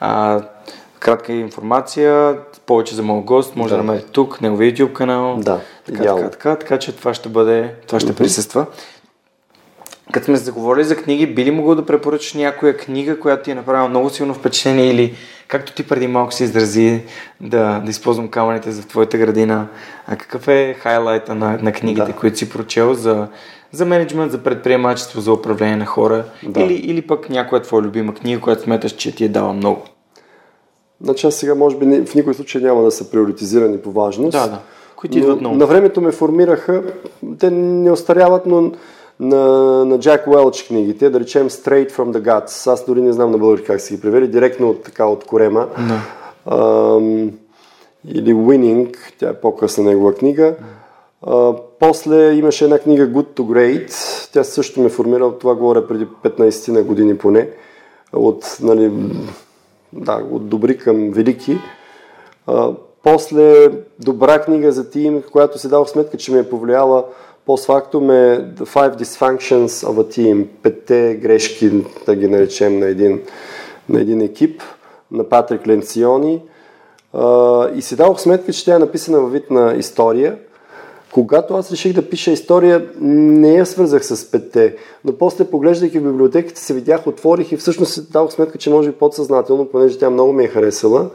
[0.00, 0.40] а,
[0.98, 5.36] кратка информация, повече за моят гост, може да, да намерите тук, неговия YouTube канал.
[5.38, 8.16] Да, така, така, така, така, че това ще бъде, това ще mm-hmm.
[8.16, 8.66] присъства.
[10.12, 13.54] Като сме заговорили за книги, би ли могъл да препоръчаш някоя книга, която ти е
[13.54, 15.14] направила много силно впечатление или
[15.48, 17.02] както ти преди малко се изрази
[17.40, 19.66] да, да използвам камъните за твоята градина,
[20.06, 22.12] а какъв е хайлайта на, на книгите, да.
[22.12, 23.28] които си прочел за,
[23.72, 26.60] за менеджмент, за предприемачество, за управление на хора Да.
[26.60, 29.82] или, или пък някоя твоя любима книга, която смяташ, че ти е дала много.
[31.02, 34.32] Значи аз сега може би в никой случай няма да са приоритизирани по важност.
[34.32, 34.58] Да, да.
[34.96, 35.56] Които идват много.
[35.56, 36.82] На времето ме формираха,
[37.38, 38.72] те не остаряват, но
[39.20, 39.46] на,
[39.84, 42.72] на Джак Уелч книгите, да речем Straight from the Guts.
[42.72, 45.68] Аз дори не знам на български как се ги превели, директно от, така, от корема.
[45.88, 46.00] Да.
[46.56, 47.30] Ам,
[48.08, 50.54] или Winning, тя е по-късна негова книга.
[51.26, 53.92] А, после имаше една книга Good to Great,
[54.32, 57.48] тя също ме формира, от това говоря преди 15 на години поне,
[58.12, 58.92] от, нали,
[59.92, 61.58] да, от добри към велики.
[62.46, 62.70] А,
[63.02, 63.68] после
[63.98, 67.04] добра книга за тим, която си дал сметка, че ме е повлияла
[67.46, 73.20] постфактум е The Five Dysfunctions of a Team, петте грешки, да ги наречем, на един,
[73.88, 74.62] на един екип,
[75.10, 76.42] на Патрик Ленциони.
[77.12, 80.38] А, и си дадох сметка, че тя е написана във вид на история.
[81.12, 86.02] Когато аз реших да пиша история, не я свързах с петте, но после поглеждайки в
[86.02, 90.32] библиотеките се видях, отворих и всъщност дадох сметка, че може би подсъзнателно, понеже тя много
[90.32, 91.10] ми е харесала,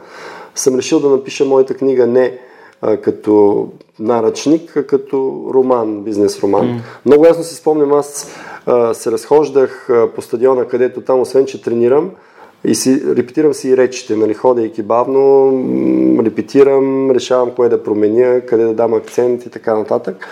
[0.54, 2.38] съм решил да напиша моята книга не
[2.80, 3.66] а, като
[3.98, 6.66] наръчник, а като роман, бизнес роман.
[6.66, 6.80] Mm.
[7.06, 8.30] Много ясно си спомням, аз
[8.66, 12.10] а, се разхождах а, по стадиона, където там, освен че тренирам,
[12.64, 15.52] и си, репетирам си и речите, нали, ходейки бавно,
[16.24, 20.28] репетирам, решавам кое да променя, къде да дам акцент и така нататък.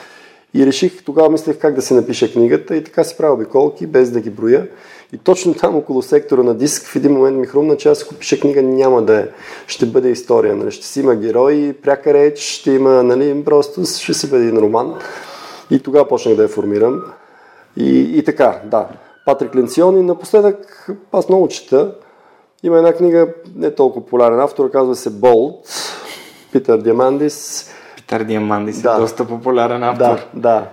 [0.55, 4.11] И реших, тогава мислех как да си напиша книгата и така си правя обиколки, без
[4.11, 4.69] да ги броя.
[5.13, 8.15] И точно там около сектора на диск в един момент ми хрумна, че аз ако
[8.15, 9.27] пиша книга няма да е.
[9.67, 10.57] Ще бъде история.
[10.57, 10.71] Нали?
[10.71, 14.95] Ще си има герои, пряка реч, ще има, нали, просто ще си бъде един роман.
[15.71, 17.03] И тогава почнах да я формирам.
[17.77, 18.89] И, и така, да.
[19.27, 20.03] Патрик Ленциони.
[20.03, 21.95] Напоследък аз много чета.
[22.67, 25.69] Има една книга, не толкова популярен автор, казва се Болт.
[26.53, 27.69] Питър Диамандис.
[27.97, 28.95] Питър Диамандис Да.
[28.97, 30.05] е доста популярен автор.
[30.05, 30.69] Да, да.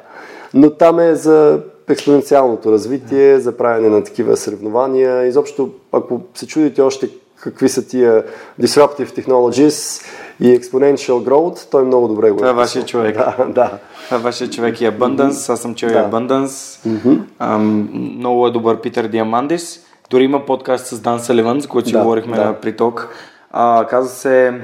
[0.54, 5.26] Но там е за експоненциалното развитие, за правене на такива съревнования.
[5.26, 7.10] Изобщо, ако се чудите още
[7.42, 8.24] какви са тия
[8.62, 10.06] Disruptive Technologies
[10.40, 13.16] и Exponential Growth, той много добре го Това е вашия човек.
[13.18, 13.72] Да, да.
[14.06, 16.10] Това е вашия човек и Abundance, аз съм чел Да.
[16.10, 16.80] Abundance.
[17.40, 19.80] Ам, много е добър Питър Диамандис.
[20.10, 22.46] Дори има подкаст с Дан Саливан, за който си Да, говорихме да.
[22.46, 23.10] на приток.
[23.52, 24.62] А, казва се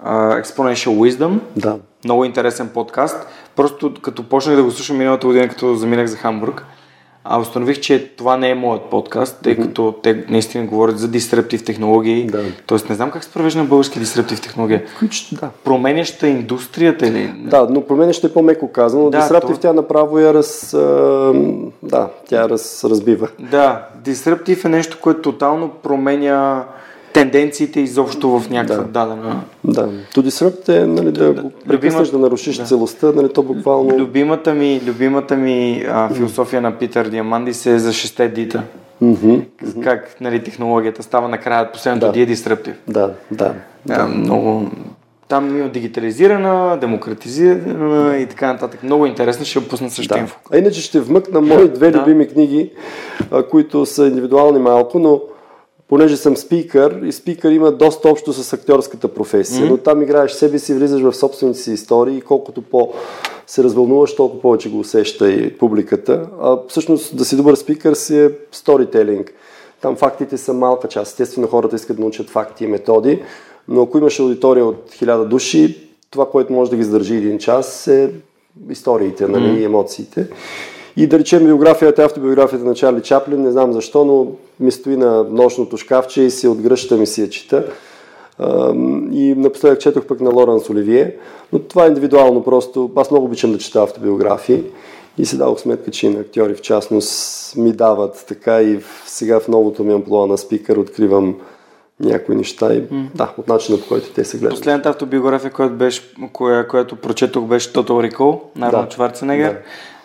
[0.00, 1.38] а, Exponential Wisdom.
[1.56, 1.76] Да.
[2.04, 3.26] Много интересен подкаст.
[3.56, 6.64] Просто като почнах да го слушам миналата година, като заминах за Хамбург,
[7.24, 11.64] а установих, че това не е моят подкаст, тъй като те наистина говорят за дисруптив
[11.64, 12.26] технологии.
[12.26, 12.42] Да.
[12.66, 14.82] Тоест не знам как се превежда на български дисруптив технология.
[14.98, 15.50] Ключ, да.
[15.64, 17.32] Променяща индустрията или...
[17.36, 19.10] Да, но променящ е по-меко казано.
[19.10, 20.70] Да, Disruptive то- тя направо я раз...
[21.82, 23.28] Да, тя раз, разбива.
[23.38, 26.64] Да, дисруптив е нещо, което тотално променя
[27.14, 29.06] тенденциите изобщо в някаква Да.
[29.06, 29.40] дадена...
[29.64, 29.88] Да.
[30.14, 32.64] To disrupt е нали, да, го прекъснеш, да нарушиш да.
[32.64, 33.98] целостта, нали, то буквално...
[33.98, 38.62] Любимата ми, любимата ми а, философия на Питър Диамандис е за шесте дита.
[39.82, 42.12] Как нали, технологията става накрая, последното Да.
[42.12, 42.74] ди е.
[42.88, 43.54] Да, да.
[43.86, 44.70] Да, много...
[45.28, 48.82] Там има дигитализирана, демократизирана и така нататък.
[48.82, 50.20] Много интересно, ще пусна също Да.
[50.20, 50.36] инфо.
[50.52, 51.98] А иначе ще вмъкна мои две Да.
[51.98, 52.70] любими книги,
[53.30, 55.20] а, които са индивидуални малко, но
[55.88, 60.58] понеже съм спикър и спикър има доста общо с актьорската професия, но там играеш себе
[60.58, 62.92] си, влизаш в собствените си истории и колкото по
[63.46, 66.28] се развълнуваш, толкова повече го усеща и публиката.
[66.40, 69.34] А всъщност да си добър спикър си е сторителинг.
[69.80, 71.12] Там фактите са малка част.
[71.12, 73.22] Естествено хората искат да научат факти и методи,
[73.68, 77.86] но ако имаш аудитория от хиляда души, това, което може да ги задържи един час
[77.86, 78.10] е
[78.70, 80.26] историите, нали, и емоциите.
[80.96, 84.26] И да речем биографията, автобиографията на Чарли Чаплин, не знам защо, но
[84.60, 87.64] ми стои на нощното шкафче и си отгръщам и си я чета.
[89.12, 91.16] И напоследък четох пък на Лоренс Оливие,
[91.52, 92.90] но това е индивидуално просто.
[92.96, 94.62] Аз много обичам да чета автобиографии
[95.18, 99.40] и си дадох сметка, че и на актьори в частност ми дават така и сега
[99.40, 101.36] в новото ми амплуа на спикър откривам
[102.00, 102.82] някои неща и
[103.14, 104.54] да, от начина по който те се гледат.
[104.54, 108.94] Последната автобиография, която, беше, коя, която прочетох, беше Total Recall на Арнолд Да.
[108.94, 109.58] Шварценегер.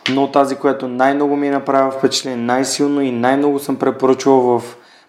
[0.09, 4.63] Но тази, която най-много ми е направила впечатление, най-силно и най-много съм препоръчвал в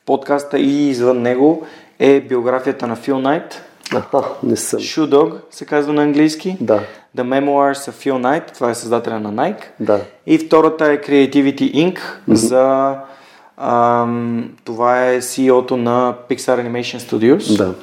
[0.06, 1.66] подкаста и извън него,
[1.98, 3.62] е биографията на Фил Найт.
[3.94, 4.80] Аха, не съм.
[4.80, 6.56] Shoe Dog се казва на английски.
[6.60, 6.80] Да,
[7.16, 9.64] The Memoirs of Phil Knight, това е създателя на Nike.
[9.80, 10.00] да.
[10.26, 11.98] И втората е Creativity Inc.
[12.28, 12.94] за
[13.58, 17.56] ам, това е CEO-то на Pixar Animation Studios.
[17.56, 17.74] Да,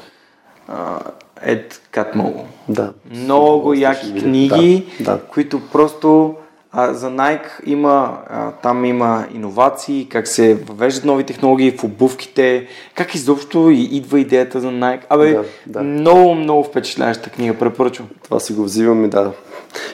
[0.67, 0.99] А,
[1.41, 2.45] Ед Катмол.
[2.69, 2.93] да.
[3.11, 5.19] Много яки книги, Да, да.
[5.21, 6.35] които просто
[6.71, 12.67] А, за Nike има, а, там има иновации, как се въвеждат нови технологии в обувките,
[12.95, 15.01] как изобщо идва идеята за Nike.
[15.09, 15.83] Абе, да, да.
[15.83, 18.07] много, много впечатляваща книга, препоръчвам.
[18.23, 19.31] Това си го взимаме, да.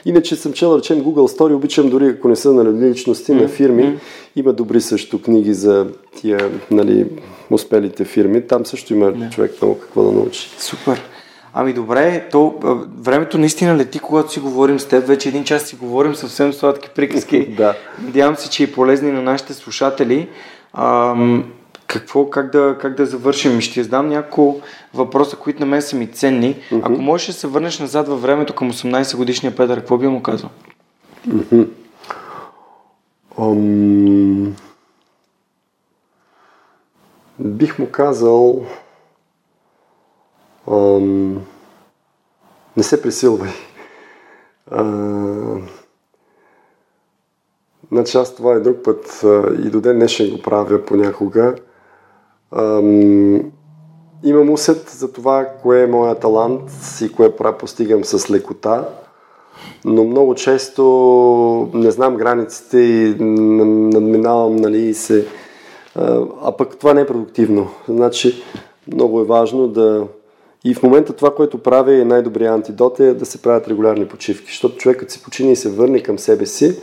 [0.04, 3.42] Иначе съм чел, речем, Google Story, обичам дори ако не са на личности mm-hmm.
[3.42, 3.98] на фирми,
[4.36, 7.06] има добри също книги за тия нали,
[7.50, 8.46] успелите фирми.
[8.46, 9.30] Там също има yeah.
[9.30, 10.50] човек много какво да научи.
[10.58, 11.02] Супер.
[11.56, 12.54] Ами добре, то
[12.98, 15.06] времето наистина лети, когато си говорим с теб.
[15.06, 17.46] Вече един час си говорим съвсем сладки приказки.
[17.56, 17.74] да.
[18.02, 20.28] Надявам се, че е полезни на нашите слушатели.
[20.72, 21.52] Ам,
[21.86, 23.60] какво, как да, как да завършим?
[23.60, 24.60] Ще задам няколко
[24.94, 26.54] въпроса, които на мен са ми ценни.
[26.54, 26.80] Mm-hmm.
[26.82, 30.22] Ако можеш да се върнеш назад във времето към 18 годишния Петър, какво би му
[30.22, 30.50] казал?
[31.28, 31.68] Mm-hmm.
[33.38, 34.50] Um...
[37.38, 38.64] Бих му казал
[40.70, 41.34] ам,
[42.76, 43.50] не се пресилвай.
[44.70, 44.84] А,
[47.92, 51.54] значи аз това е друг път а, и до ден днешен го правя понякога.
[52.52, 53.52] Ам,
[54.24, 56.70] имам усет за това, кое е моя талант
[57.02, 58.88] и кое правя постигам с лекота,
[59.84, 65.26] но много често не знам границите и надминавам нали, и се...
[65.94, 67.68] А, а пък това не е продуктивно.
[67.88, 68.42] Значи
[68.92, 70.06] много е важно да
[70.64, 74.46] и в момента това, което прави е най-добрият антидот е да се правят регулярни почивки,
[74.46, 76.78] защото човекът си почини и се върне към себе си,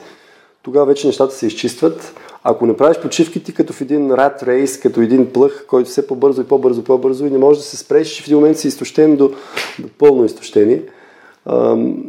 [0.63, 2.13] тогава вече нещата се изчистват.
[2.43, 6.07] Ако не правиш почивки, ти като в един рад рейс, като един плъх, който все
[6.07, 9.15] по-бързо и по-бързо, по-бързо и не можеш да се спреш, в един момент си изтощен
[9.15, 9.32] до,
[9.79, 10.82] до пълно изтощение.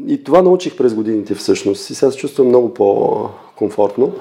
[0.07, 1.91] И това научих през годините всъщност.
[1.91, 4.13] И сега се чувствам много по-комфортно.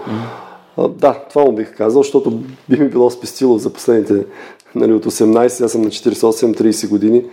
[0.89, 2.39] Да, това му бих казал, защото
[2.69, 4.25] би ми било спестило за последните
[4.75, 7.23] нали, от 18, аз съм на 48-30 години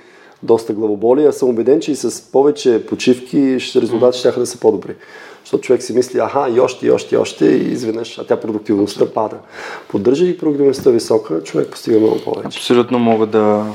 [0.43, 1.24] доста главоболи.
[1.24, 4.95] Аз съм убеден, че и с повече почивки резултати ще да са по-добри.
[5.45, 8.41] Защото човек си мисли, аха, и още, и още, и още, и изведнъж, а тя
[8.41, 9.36] продуктивността пада.
[9.89, 12.59] Поддържа и продуктивността висока, човек постига много повече.
[12.59, 13.66] Абсолютно мога да,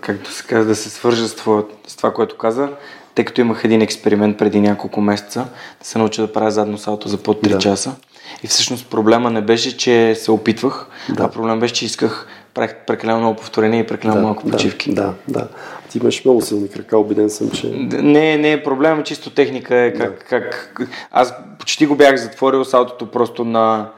[0.00, 2.68] както се казва, да се свържа с това, с това, което каза,
[3.14, 5.46] тъй като имах един експеримент преди няколко месеца,
[5.80, 7.58] да се науча да правя задно салто за под 3 да.
[7.58, 7.94] часа.
[8.42, 11.24] И всъщност проблема не беше, че се опитвах, да.
[11.24, 12.26] а проблем беше, че исках
[12.56, 14.94] правих прекалено много повторения и прекалено да, малко почивки.
[14.94, 15.48] Да, да.
[15.90, 17.66] Ти имаш много силни крака, убеден съм, че...
[18.02, 20.18] Не, не, проблема чисто техника е как, да.
[20.18, 20.80] как...
[21.10, 23.88] Аз почти го бях затворил салтото просто на...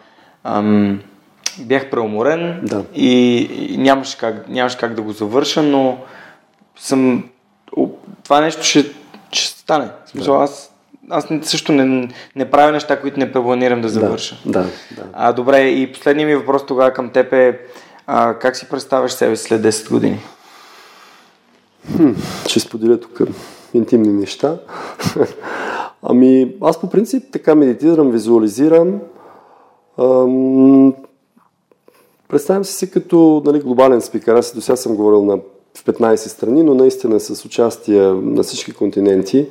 [0.45, 1.01] Ам,
[1.59, 2.85] бях преуморен да.
[2.95, 3.37] и,
[3.71, 5.99] и нямаше, как, нямаше как да го завърша, но
[6.77, 7.25] съм...
[8.25, 8.85] Това нещо ще,
[9.33, 9.89] ще стане.
[10.07, 10.45] В смисъл, да.
[10.45, 10.73] аз
[11.11, 14.41] аз също не, не правя неща, които не планирам да завърша.
[14.47, 15.03] Да, да.
[15.13, 17.61] А, добре, и последният ми въпрос тогава към теб е
[18.11, 20.21] а, как си представяш себе си след 10 години?
[21.97, 22.11] Хм,
[22.47, 23.21] ще споделя тук
[23.75, 24.59] интимни неща.
[26.03, 29.01] ами, аз по принцип така медитирам, визуализирам.
[29.99, 30.95] Ам,
[32.29, 34.35] представям се си като нали, глобален спикър.
[34.35, 35.37] Аз до сега съм говорил на,
[35.77, 39.49] в 15 страни, но наистина с участие на всички континенти,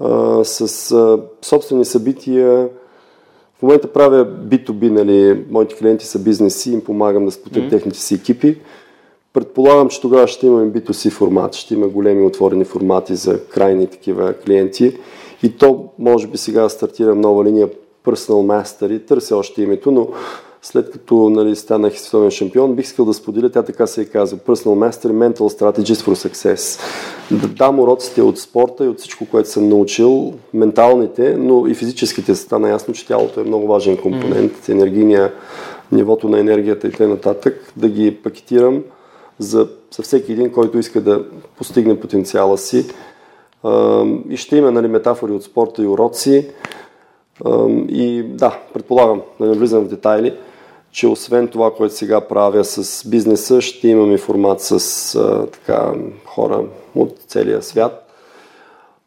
[0.00, 2.68] а, с а, собствени събития,
[3.64, 7.70] момента правя B2B, нали, моите клиенти са бизнеси, им помагам да споделят mm-hmm.
[7.70, 8.58] техните си екипи.
[9.32, 14.34] Предполагам, че тогава ще имаме B2C формат, ще има големи отворени формати за крайни такива
[14.34, 14.96] клиенти.
[15.42, 17.68] И то, може би сега стартирам нова линия
[18.04, 20.08] Personal Mastery, търся още името, но
[20.64, 24.38] след като нали, станах световен шампион, бих искал да споделя, тя така се е казва,
[24.38, 26.80] Personal Master Mental Strategies for Success.
[27.30, 32.34] Да дам уроците от спорта и от всичко, което съм научил, менталните, но и физическите.
[32.34, 35.32] Стана ясно, че тялото е много важен компонент, енергийния,
[35.92, 37.34] нивото на енергията и т.н.
[37.76, 38.82] да ги пакетирам
[39.38, 41.24] за, за всеки един, който иска да
[41.58, 42.86] постигне потенциала си.
[44.30, 46.50] И ще има нали, метафори от спорта и уроци.
[47.88, 50.34] И да, предполагам, да не влизам в детайли,
[50.94, 55.94] че освен това, което сега правя с бизнеса, ще имам и формат с а, така,
[56.24, 56.64] хора
[56.94, 58.10] от целия свят.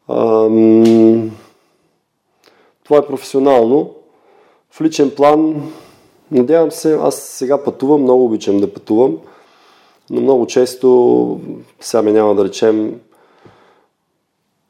[0.08, 0.14] А,
[2.84, 3.94] това е професионално.
[4.70, 5.70] В личен план,
[6.30, 9.18] надявам се, аз сега пътувам, много обичам да пътувам,
[10.10, 11.40] но много често,
[11.80, 13.00] сега ми няма да речем,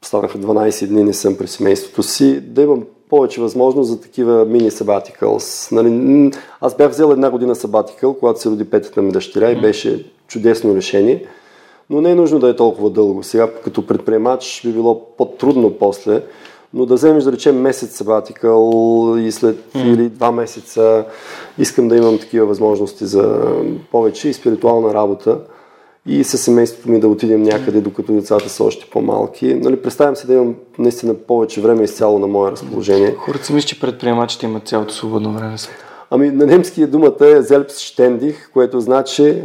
[0.01, 4.71] станаха 12 дни, не съм при семейството си, да имам повече възможност за такива мини
[4.71, 5.71] sabaticals.
[5.71, 6.31] Нали,
[6.61, 10.75] аз бях взел една година sabbatical, когато се роди петата ми дъщеря и беше чудесно
[10.75, 11.25] решение,
[11.89, 13.23] но не е нужно да е толкова дълго.
[13.23, 16.23] Сега като предприемач би било по-трудно после,
[16.73, 19.93] но да вземеш да речем месец sabbatical и след mm.
[19.93, 21.05] или два месеца
[21.57, 23.53] искам да имам такива възможности за
[23.91, 25.39] повече и спиритуална работа
[26.09, 29.53] и със семейството ми да отидем някъде, докато децата са още по-малки.
[29.53, 33.15] Нали, представям се да имам наистина повече време изцяло на мое разположение.
[33.17, 35.55] Хората си мислят, че предприемачите имат цялото свободно време.
[36.11, 39.41] Ами на немски думата е Selbstständig, което значи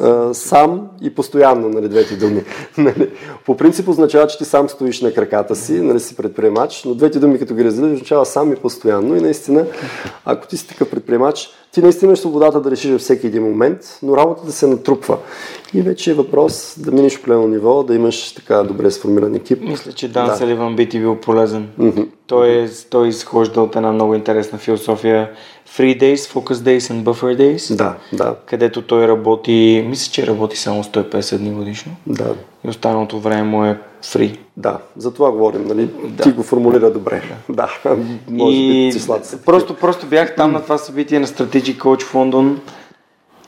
[0.00, 2.42] а, сам и постоянно, нали, двете думи.
[2.78, 3.10] Нали,
[3.46, 7.18] по принцип означава, че ти сам стоиш на краката си, нали, си предприемач, но двете
[7.18, 9.66] думи като ги разделиш означава сам и постоянно и наистина,
[10.24, 13.98] ако ти си такъв предприемач, ти наистина имаш свободата да решиш във всеки един момент,
[14.02, 15.18] но работата се натрупва.
[15.74, 19.62] И вече е въпрос да минеш плено ниво, да имаш така добре сформиран екип.
[19.62, 20.36] Мисля, че Дан да.
[20.36, 21.68] Саливан би ти бил полезен.
[21.80, 22.08] Mm-hmm.
[22.26, 25.30] Той, е, той изхожда от една много интересна философия
[25.76, 27.76] Free Days, Focus Days and Buffer Days.
[27.76, 28.36] Да, да.
[28.46, 31.96] Където той работи, мисля, че работи само 150 дни годишно.
[32.06, 32.34] Да.
[32.64, 34.38] И останалото време му е free.
[34.56, 35.90] Да, за това говорим, нали?
[36.04, 36.22] Да.
[36.22, 37.22] Ти го формулира добре.
[37.48, 37.96] Да, да.
[38.30, 42.14] може и би са просто, просто бях там на това събитие на Strategic Coach в
[42.14, 42.60] Лондон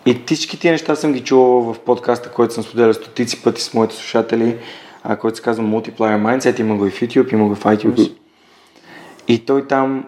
[0.07, 3.75] и всички тия неща съм ги чувал в подкаста, който съм споделял стотици пъти с
[3.75, 4.57] моите слушатели,
[5.03, 7.95] а, който се казва Multiplier Mindset, има го и в YouTube, има го в iTunes.
[7.95, 8.13] Mm-hmm.
[9.29, 10.05] И той там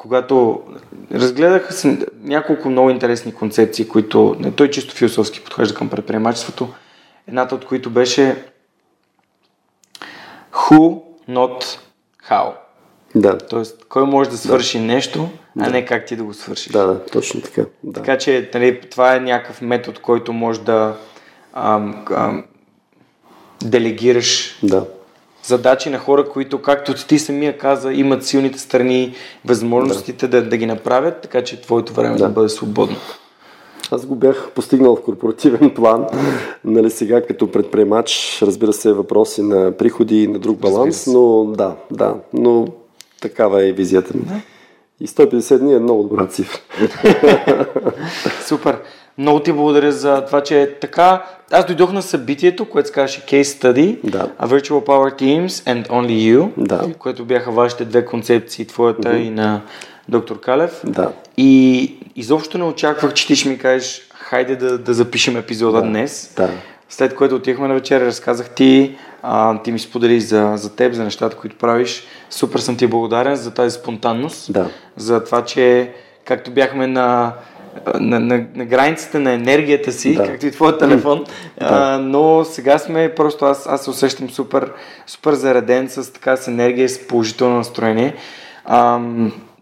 [0.00, 0.62] когато
[1.12, 6.68] разгледаха се няколко много интересни концепции, които не, той чисто философски подхожда към предприемачеството,
[7.28, 8.44] едната от които беше
[10.52, 11.78] who, not
[12.30, 12.52] how.
[13.14, 13.38] Да.
[13.38, 14.84] Тоест, кой може да свърши да.
[14.84, 15.28] нещо,
[15.58, 15.70] а да.
[15.70, 16.72] не как ти да го свършиш.
[16.72, 17.62] Да, да, точно така.
[17.84, 17.92] Да.
[17.92, 20.96] Така че нали, това е някакъв метод, който може да
[21.52, 22.44] ам, ам,
[23.62, 24.86] делегираш да
[25.42, 29.14] задачи на хора, които, както ти самия каза, имат силните страни,
[29.44, 32.96] възможностите да, да, да ги направят, така че твоето време да, да бъде свободно.
[33.90, 36.06] Аз го бях постигнал в корпоративен план,
[36.64, 41.76] нали сега като предприемач, разбира се, въпроси на приходи и на друг баланс, но да,
[41.90, 42.66] да, но
[43.20, 44.22] такава е визията ми.
[44.24, 44.40] Да.
[45.00, 46.60] И 150 дни е много добра цифра.
[48.46, 48.78] Супер.
[49.18, 51.24] Много ти благодаря за това, че е така.
[51.50, 54.28] Аз дойдох на събитието, което се казваше Case Study, да.
[54.40, 56.94] A Virtual Power Teams and Only You, да.
[56.98, 59.26] което бяха вашите две концепции, твоята mm-hmm.
[59.26, 59.60] и на
[60.08, 60.80] доктор Калев.
[60.84, 61.12] Да.
[61.36, 65.86] И изобщо не очаквах, че ти ще ми кажеш, хайде да, да запишем епизода да.
[65.88, 66.34] днес.
[66.36, 66.50] Да.
[66.90, 71.04] След което отихме на вечеря, разказах ти, а, ти ми сподели за, за теб, за
[71.04, 72.04] нещата, които правиш.
[72.30, 74.70] Супер съм ти благодарен за тази спонтанност, да.
[74.96, 75.92] за това, че
[76.24, 77.32] както бяхме на
[78.00, 80.26] на, на, на границите на енергията си, да.
[80.26, 81.24] както и твоят телефон,
[81.58, 81.66] да.
[81.70, 84.72] а, но сега сме, просто аз, аз се усещам супер,
[85.06, 88.14] супер зареден с така с енергия, с положително настроение.
[88.64, 89.00] А,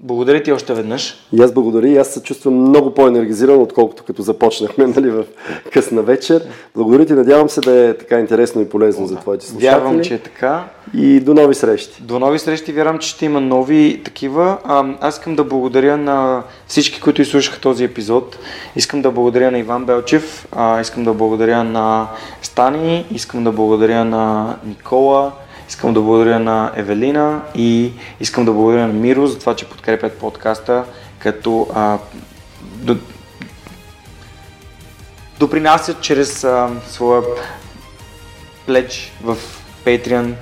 [0.00, 1.14] благодаря ти още веднъж.
[1.32, 5.24] И аз благодаря и аз се чувствам много по-енергизиран, отколкото като започнахме нали, в
[5.72, 6.42] късна вечер.
[6.74, 9.70] Благодаря ти, надявам се да е така интересно и полезно за твоите слушатели.
[9.70, 10.64] Вярвам, че е така.
[10.94, 12.02] И до нови срещи.
[12.02, 14.58] До нови срещи, вярвам, че ще има нови такива.
[14.64, 18.38] А, аз искам да благодаря на всички, които изслушаха този епизод.
[18.76, 22.08] Искам да благодаря на Иван Белчев, а, искам да благодаря на
[22.42, 25.32] Стани, искам да благодаря на Никола,
[25.68, 30.18] Искам да благодаря на Евелина и искам да благодаря на Миро за това, че подкрепят
[30.18, 30.84] подкаста,
[31.18, 31.98] като а,
[32.62, 32.96] до,
[35.38, 37.22] допринасят чрез а, своя
[38.66, 39.36] плеч в
[39.84, 40.32] Patreon.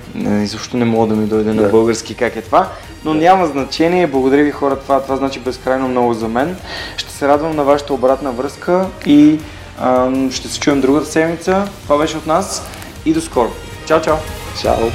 [0.43, 1.61] Изобщо не мога да ми дойде да.
[1.61, 2.69] на български как е това,
[3.05, 3.19] но да.
[3.19, 4.07] няма значение.
[4.07, 6.57] Благодаря ви хора, това, това значи безкрайно много за мен.
[6.97, 9.39] Ще се радвам на вашата обратна връзка и
[9.79, 11.69] а, ще се чуем другата седмица.
[11.83, 12.67] Това беше от нас
[13.05, 13.51] и до скоро.
[13.87, 14.19] 悄悄，
[14.53, 14.91] 加油。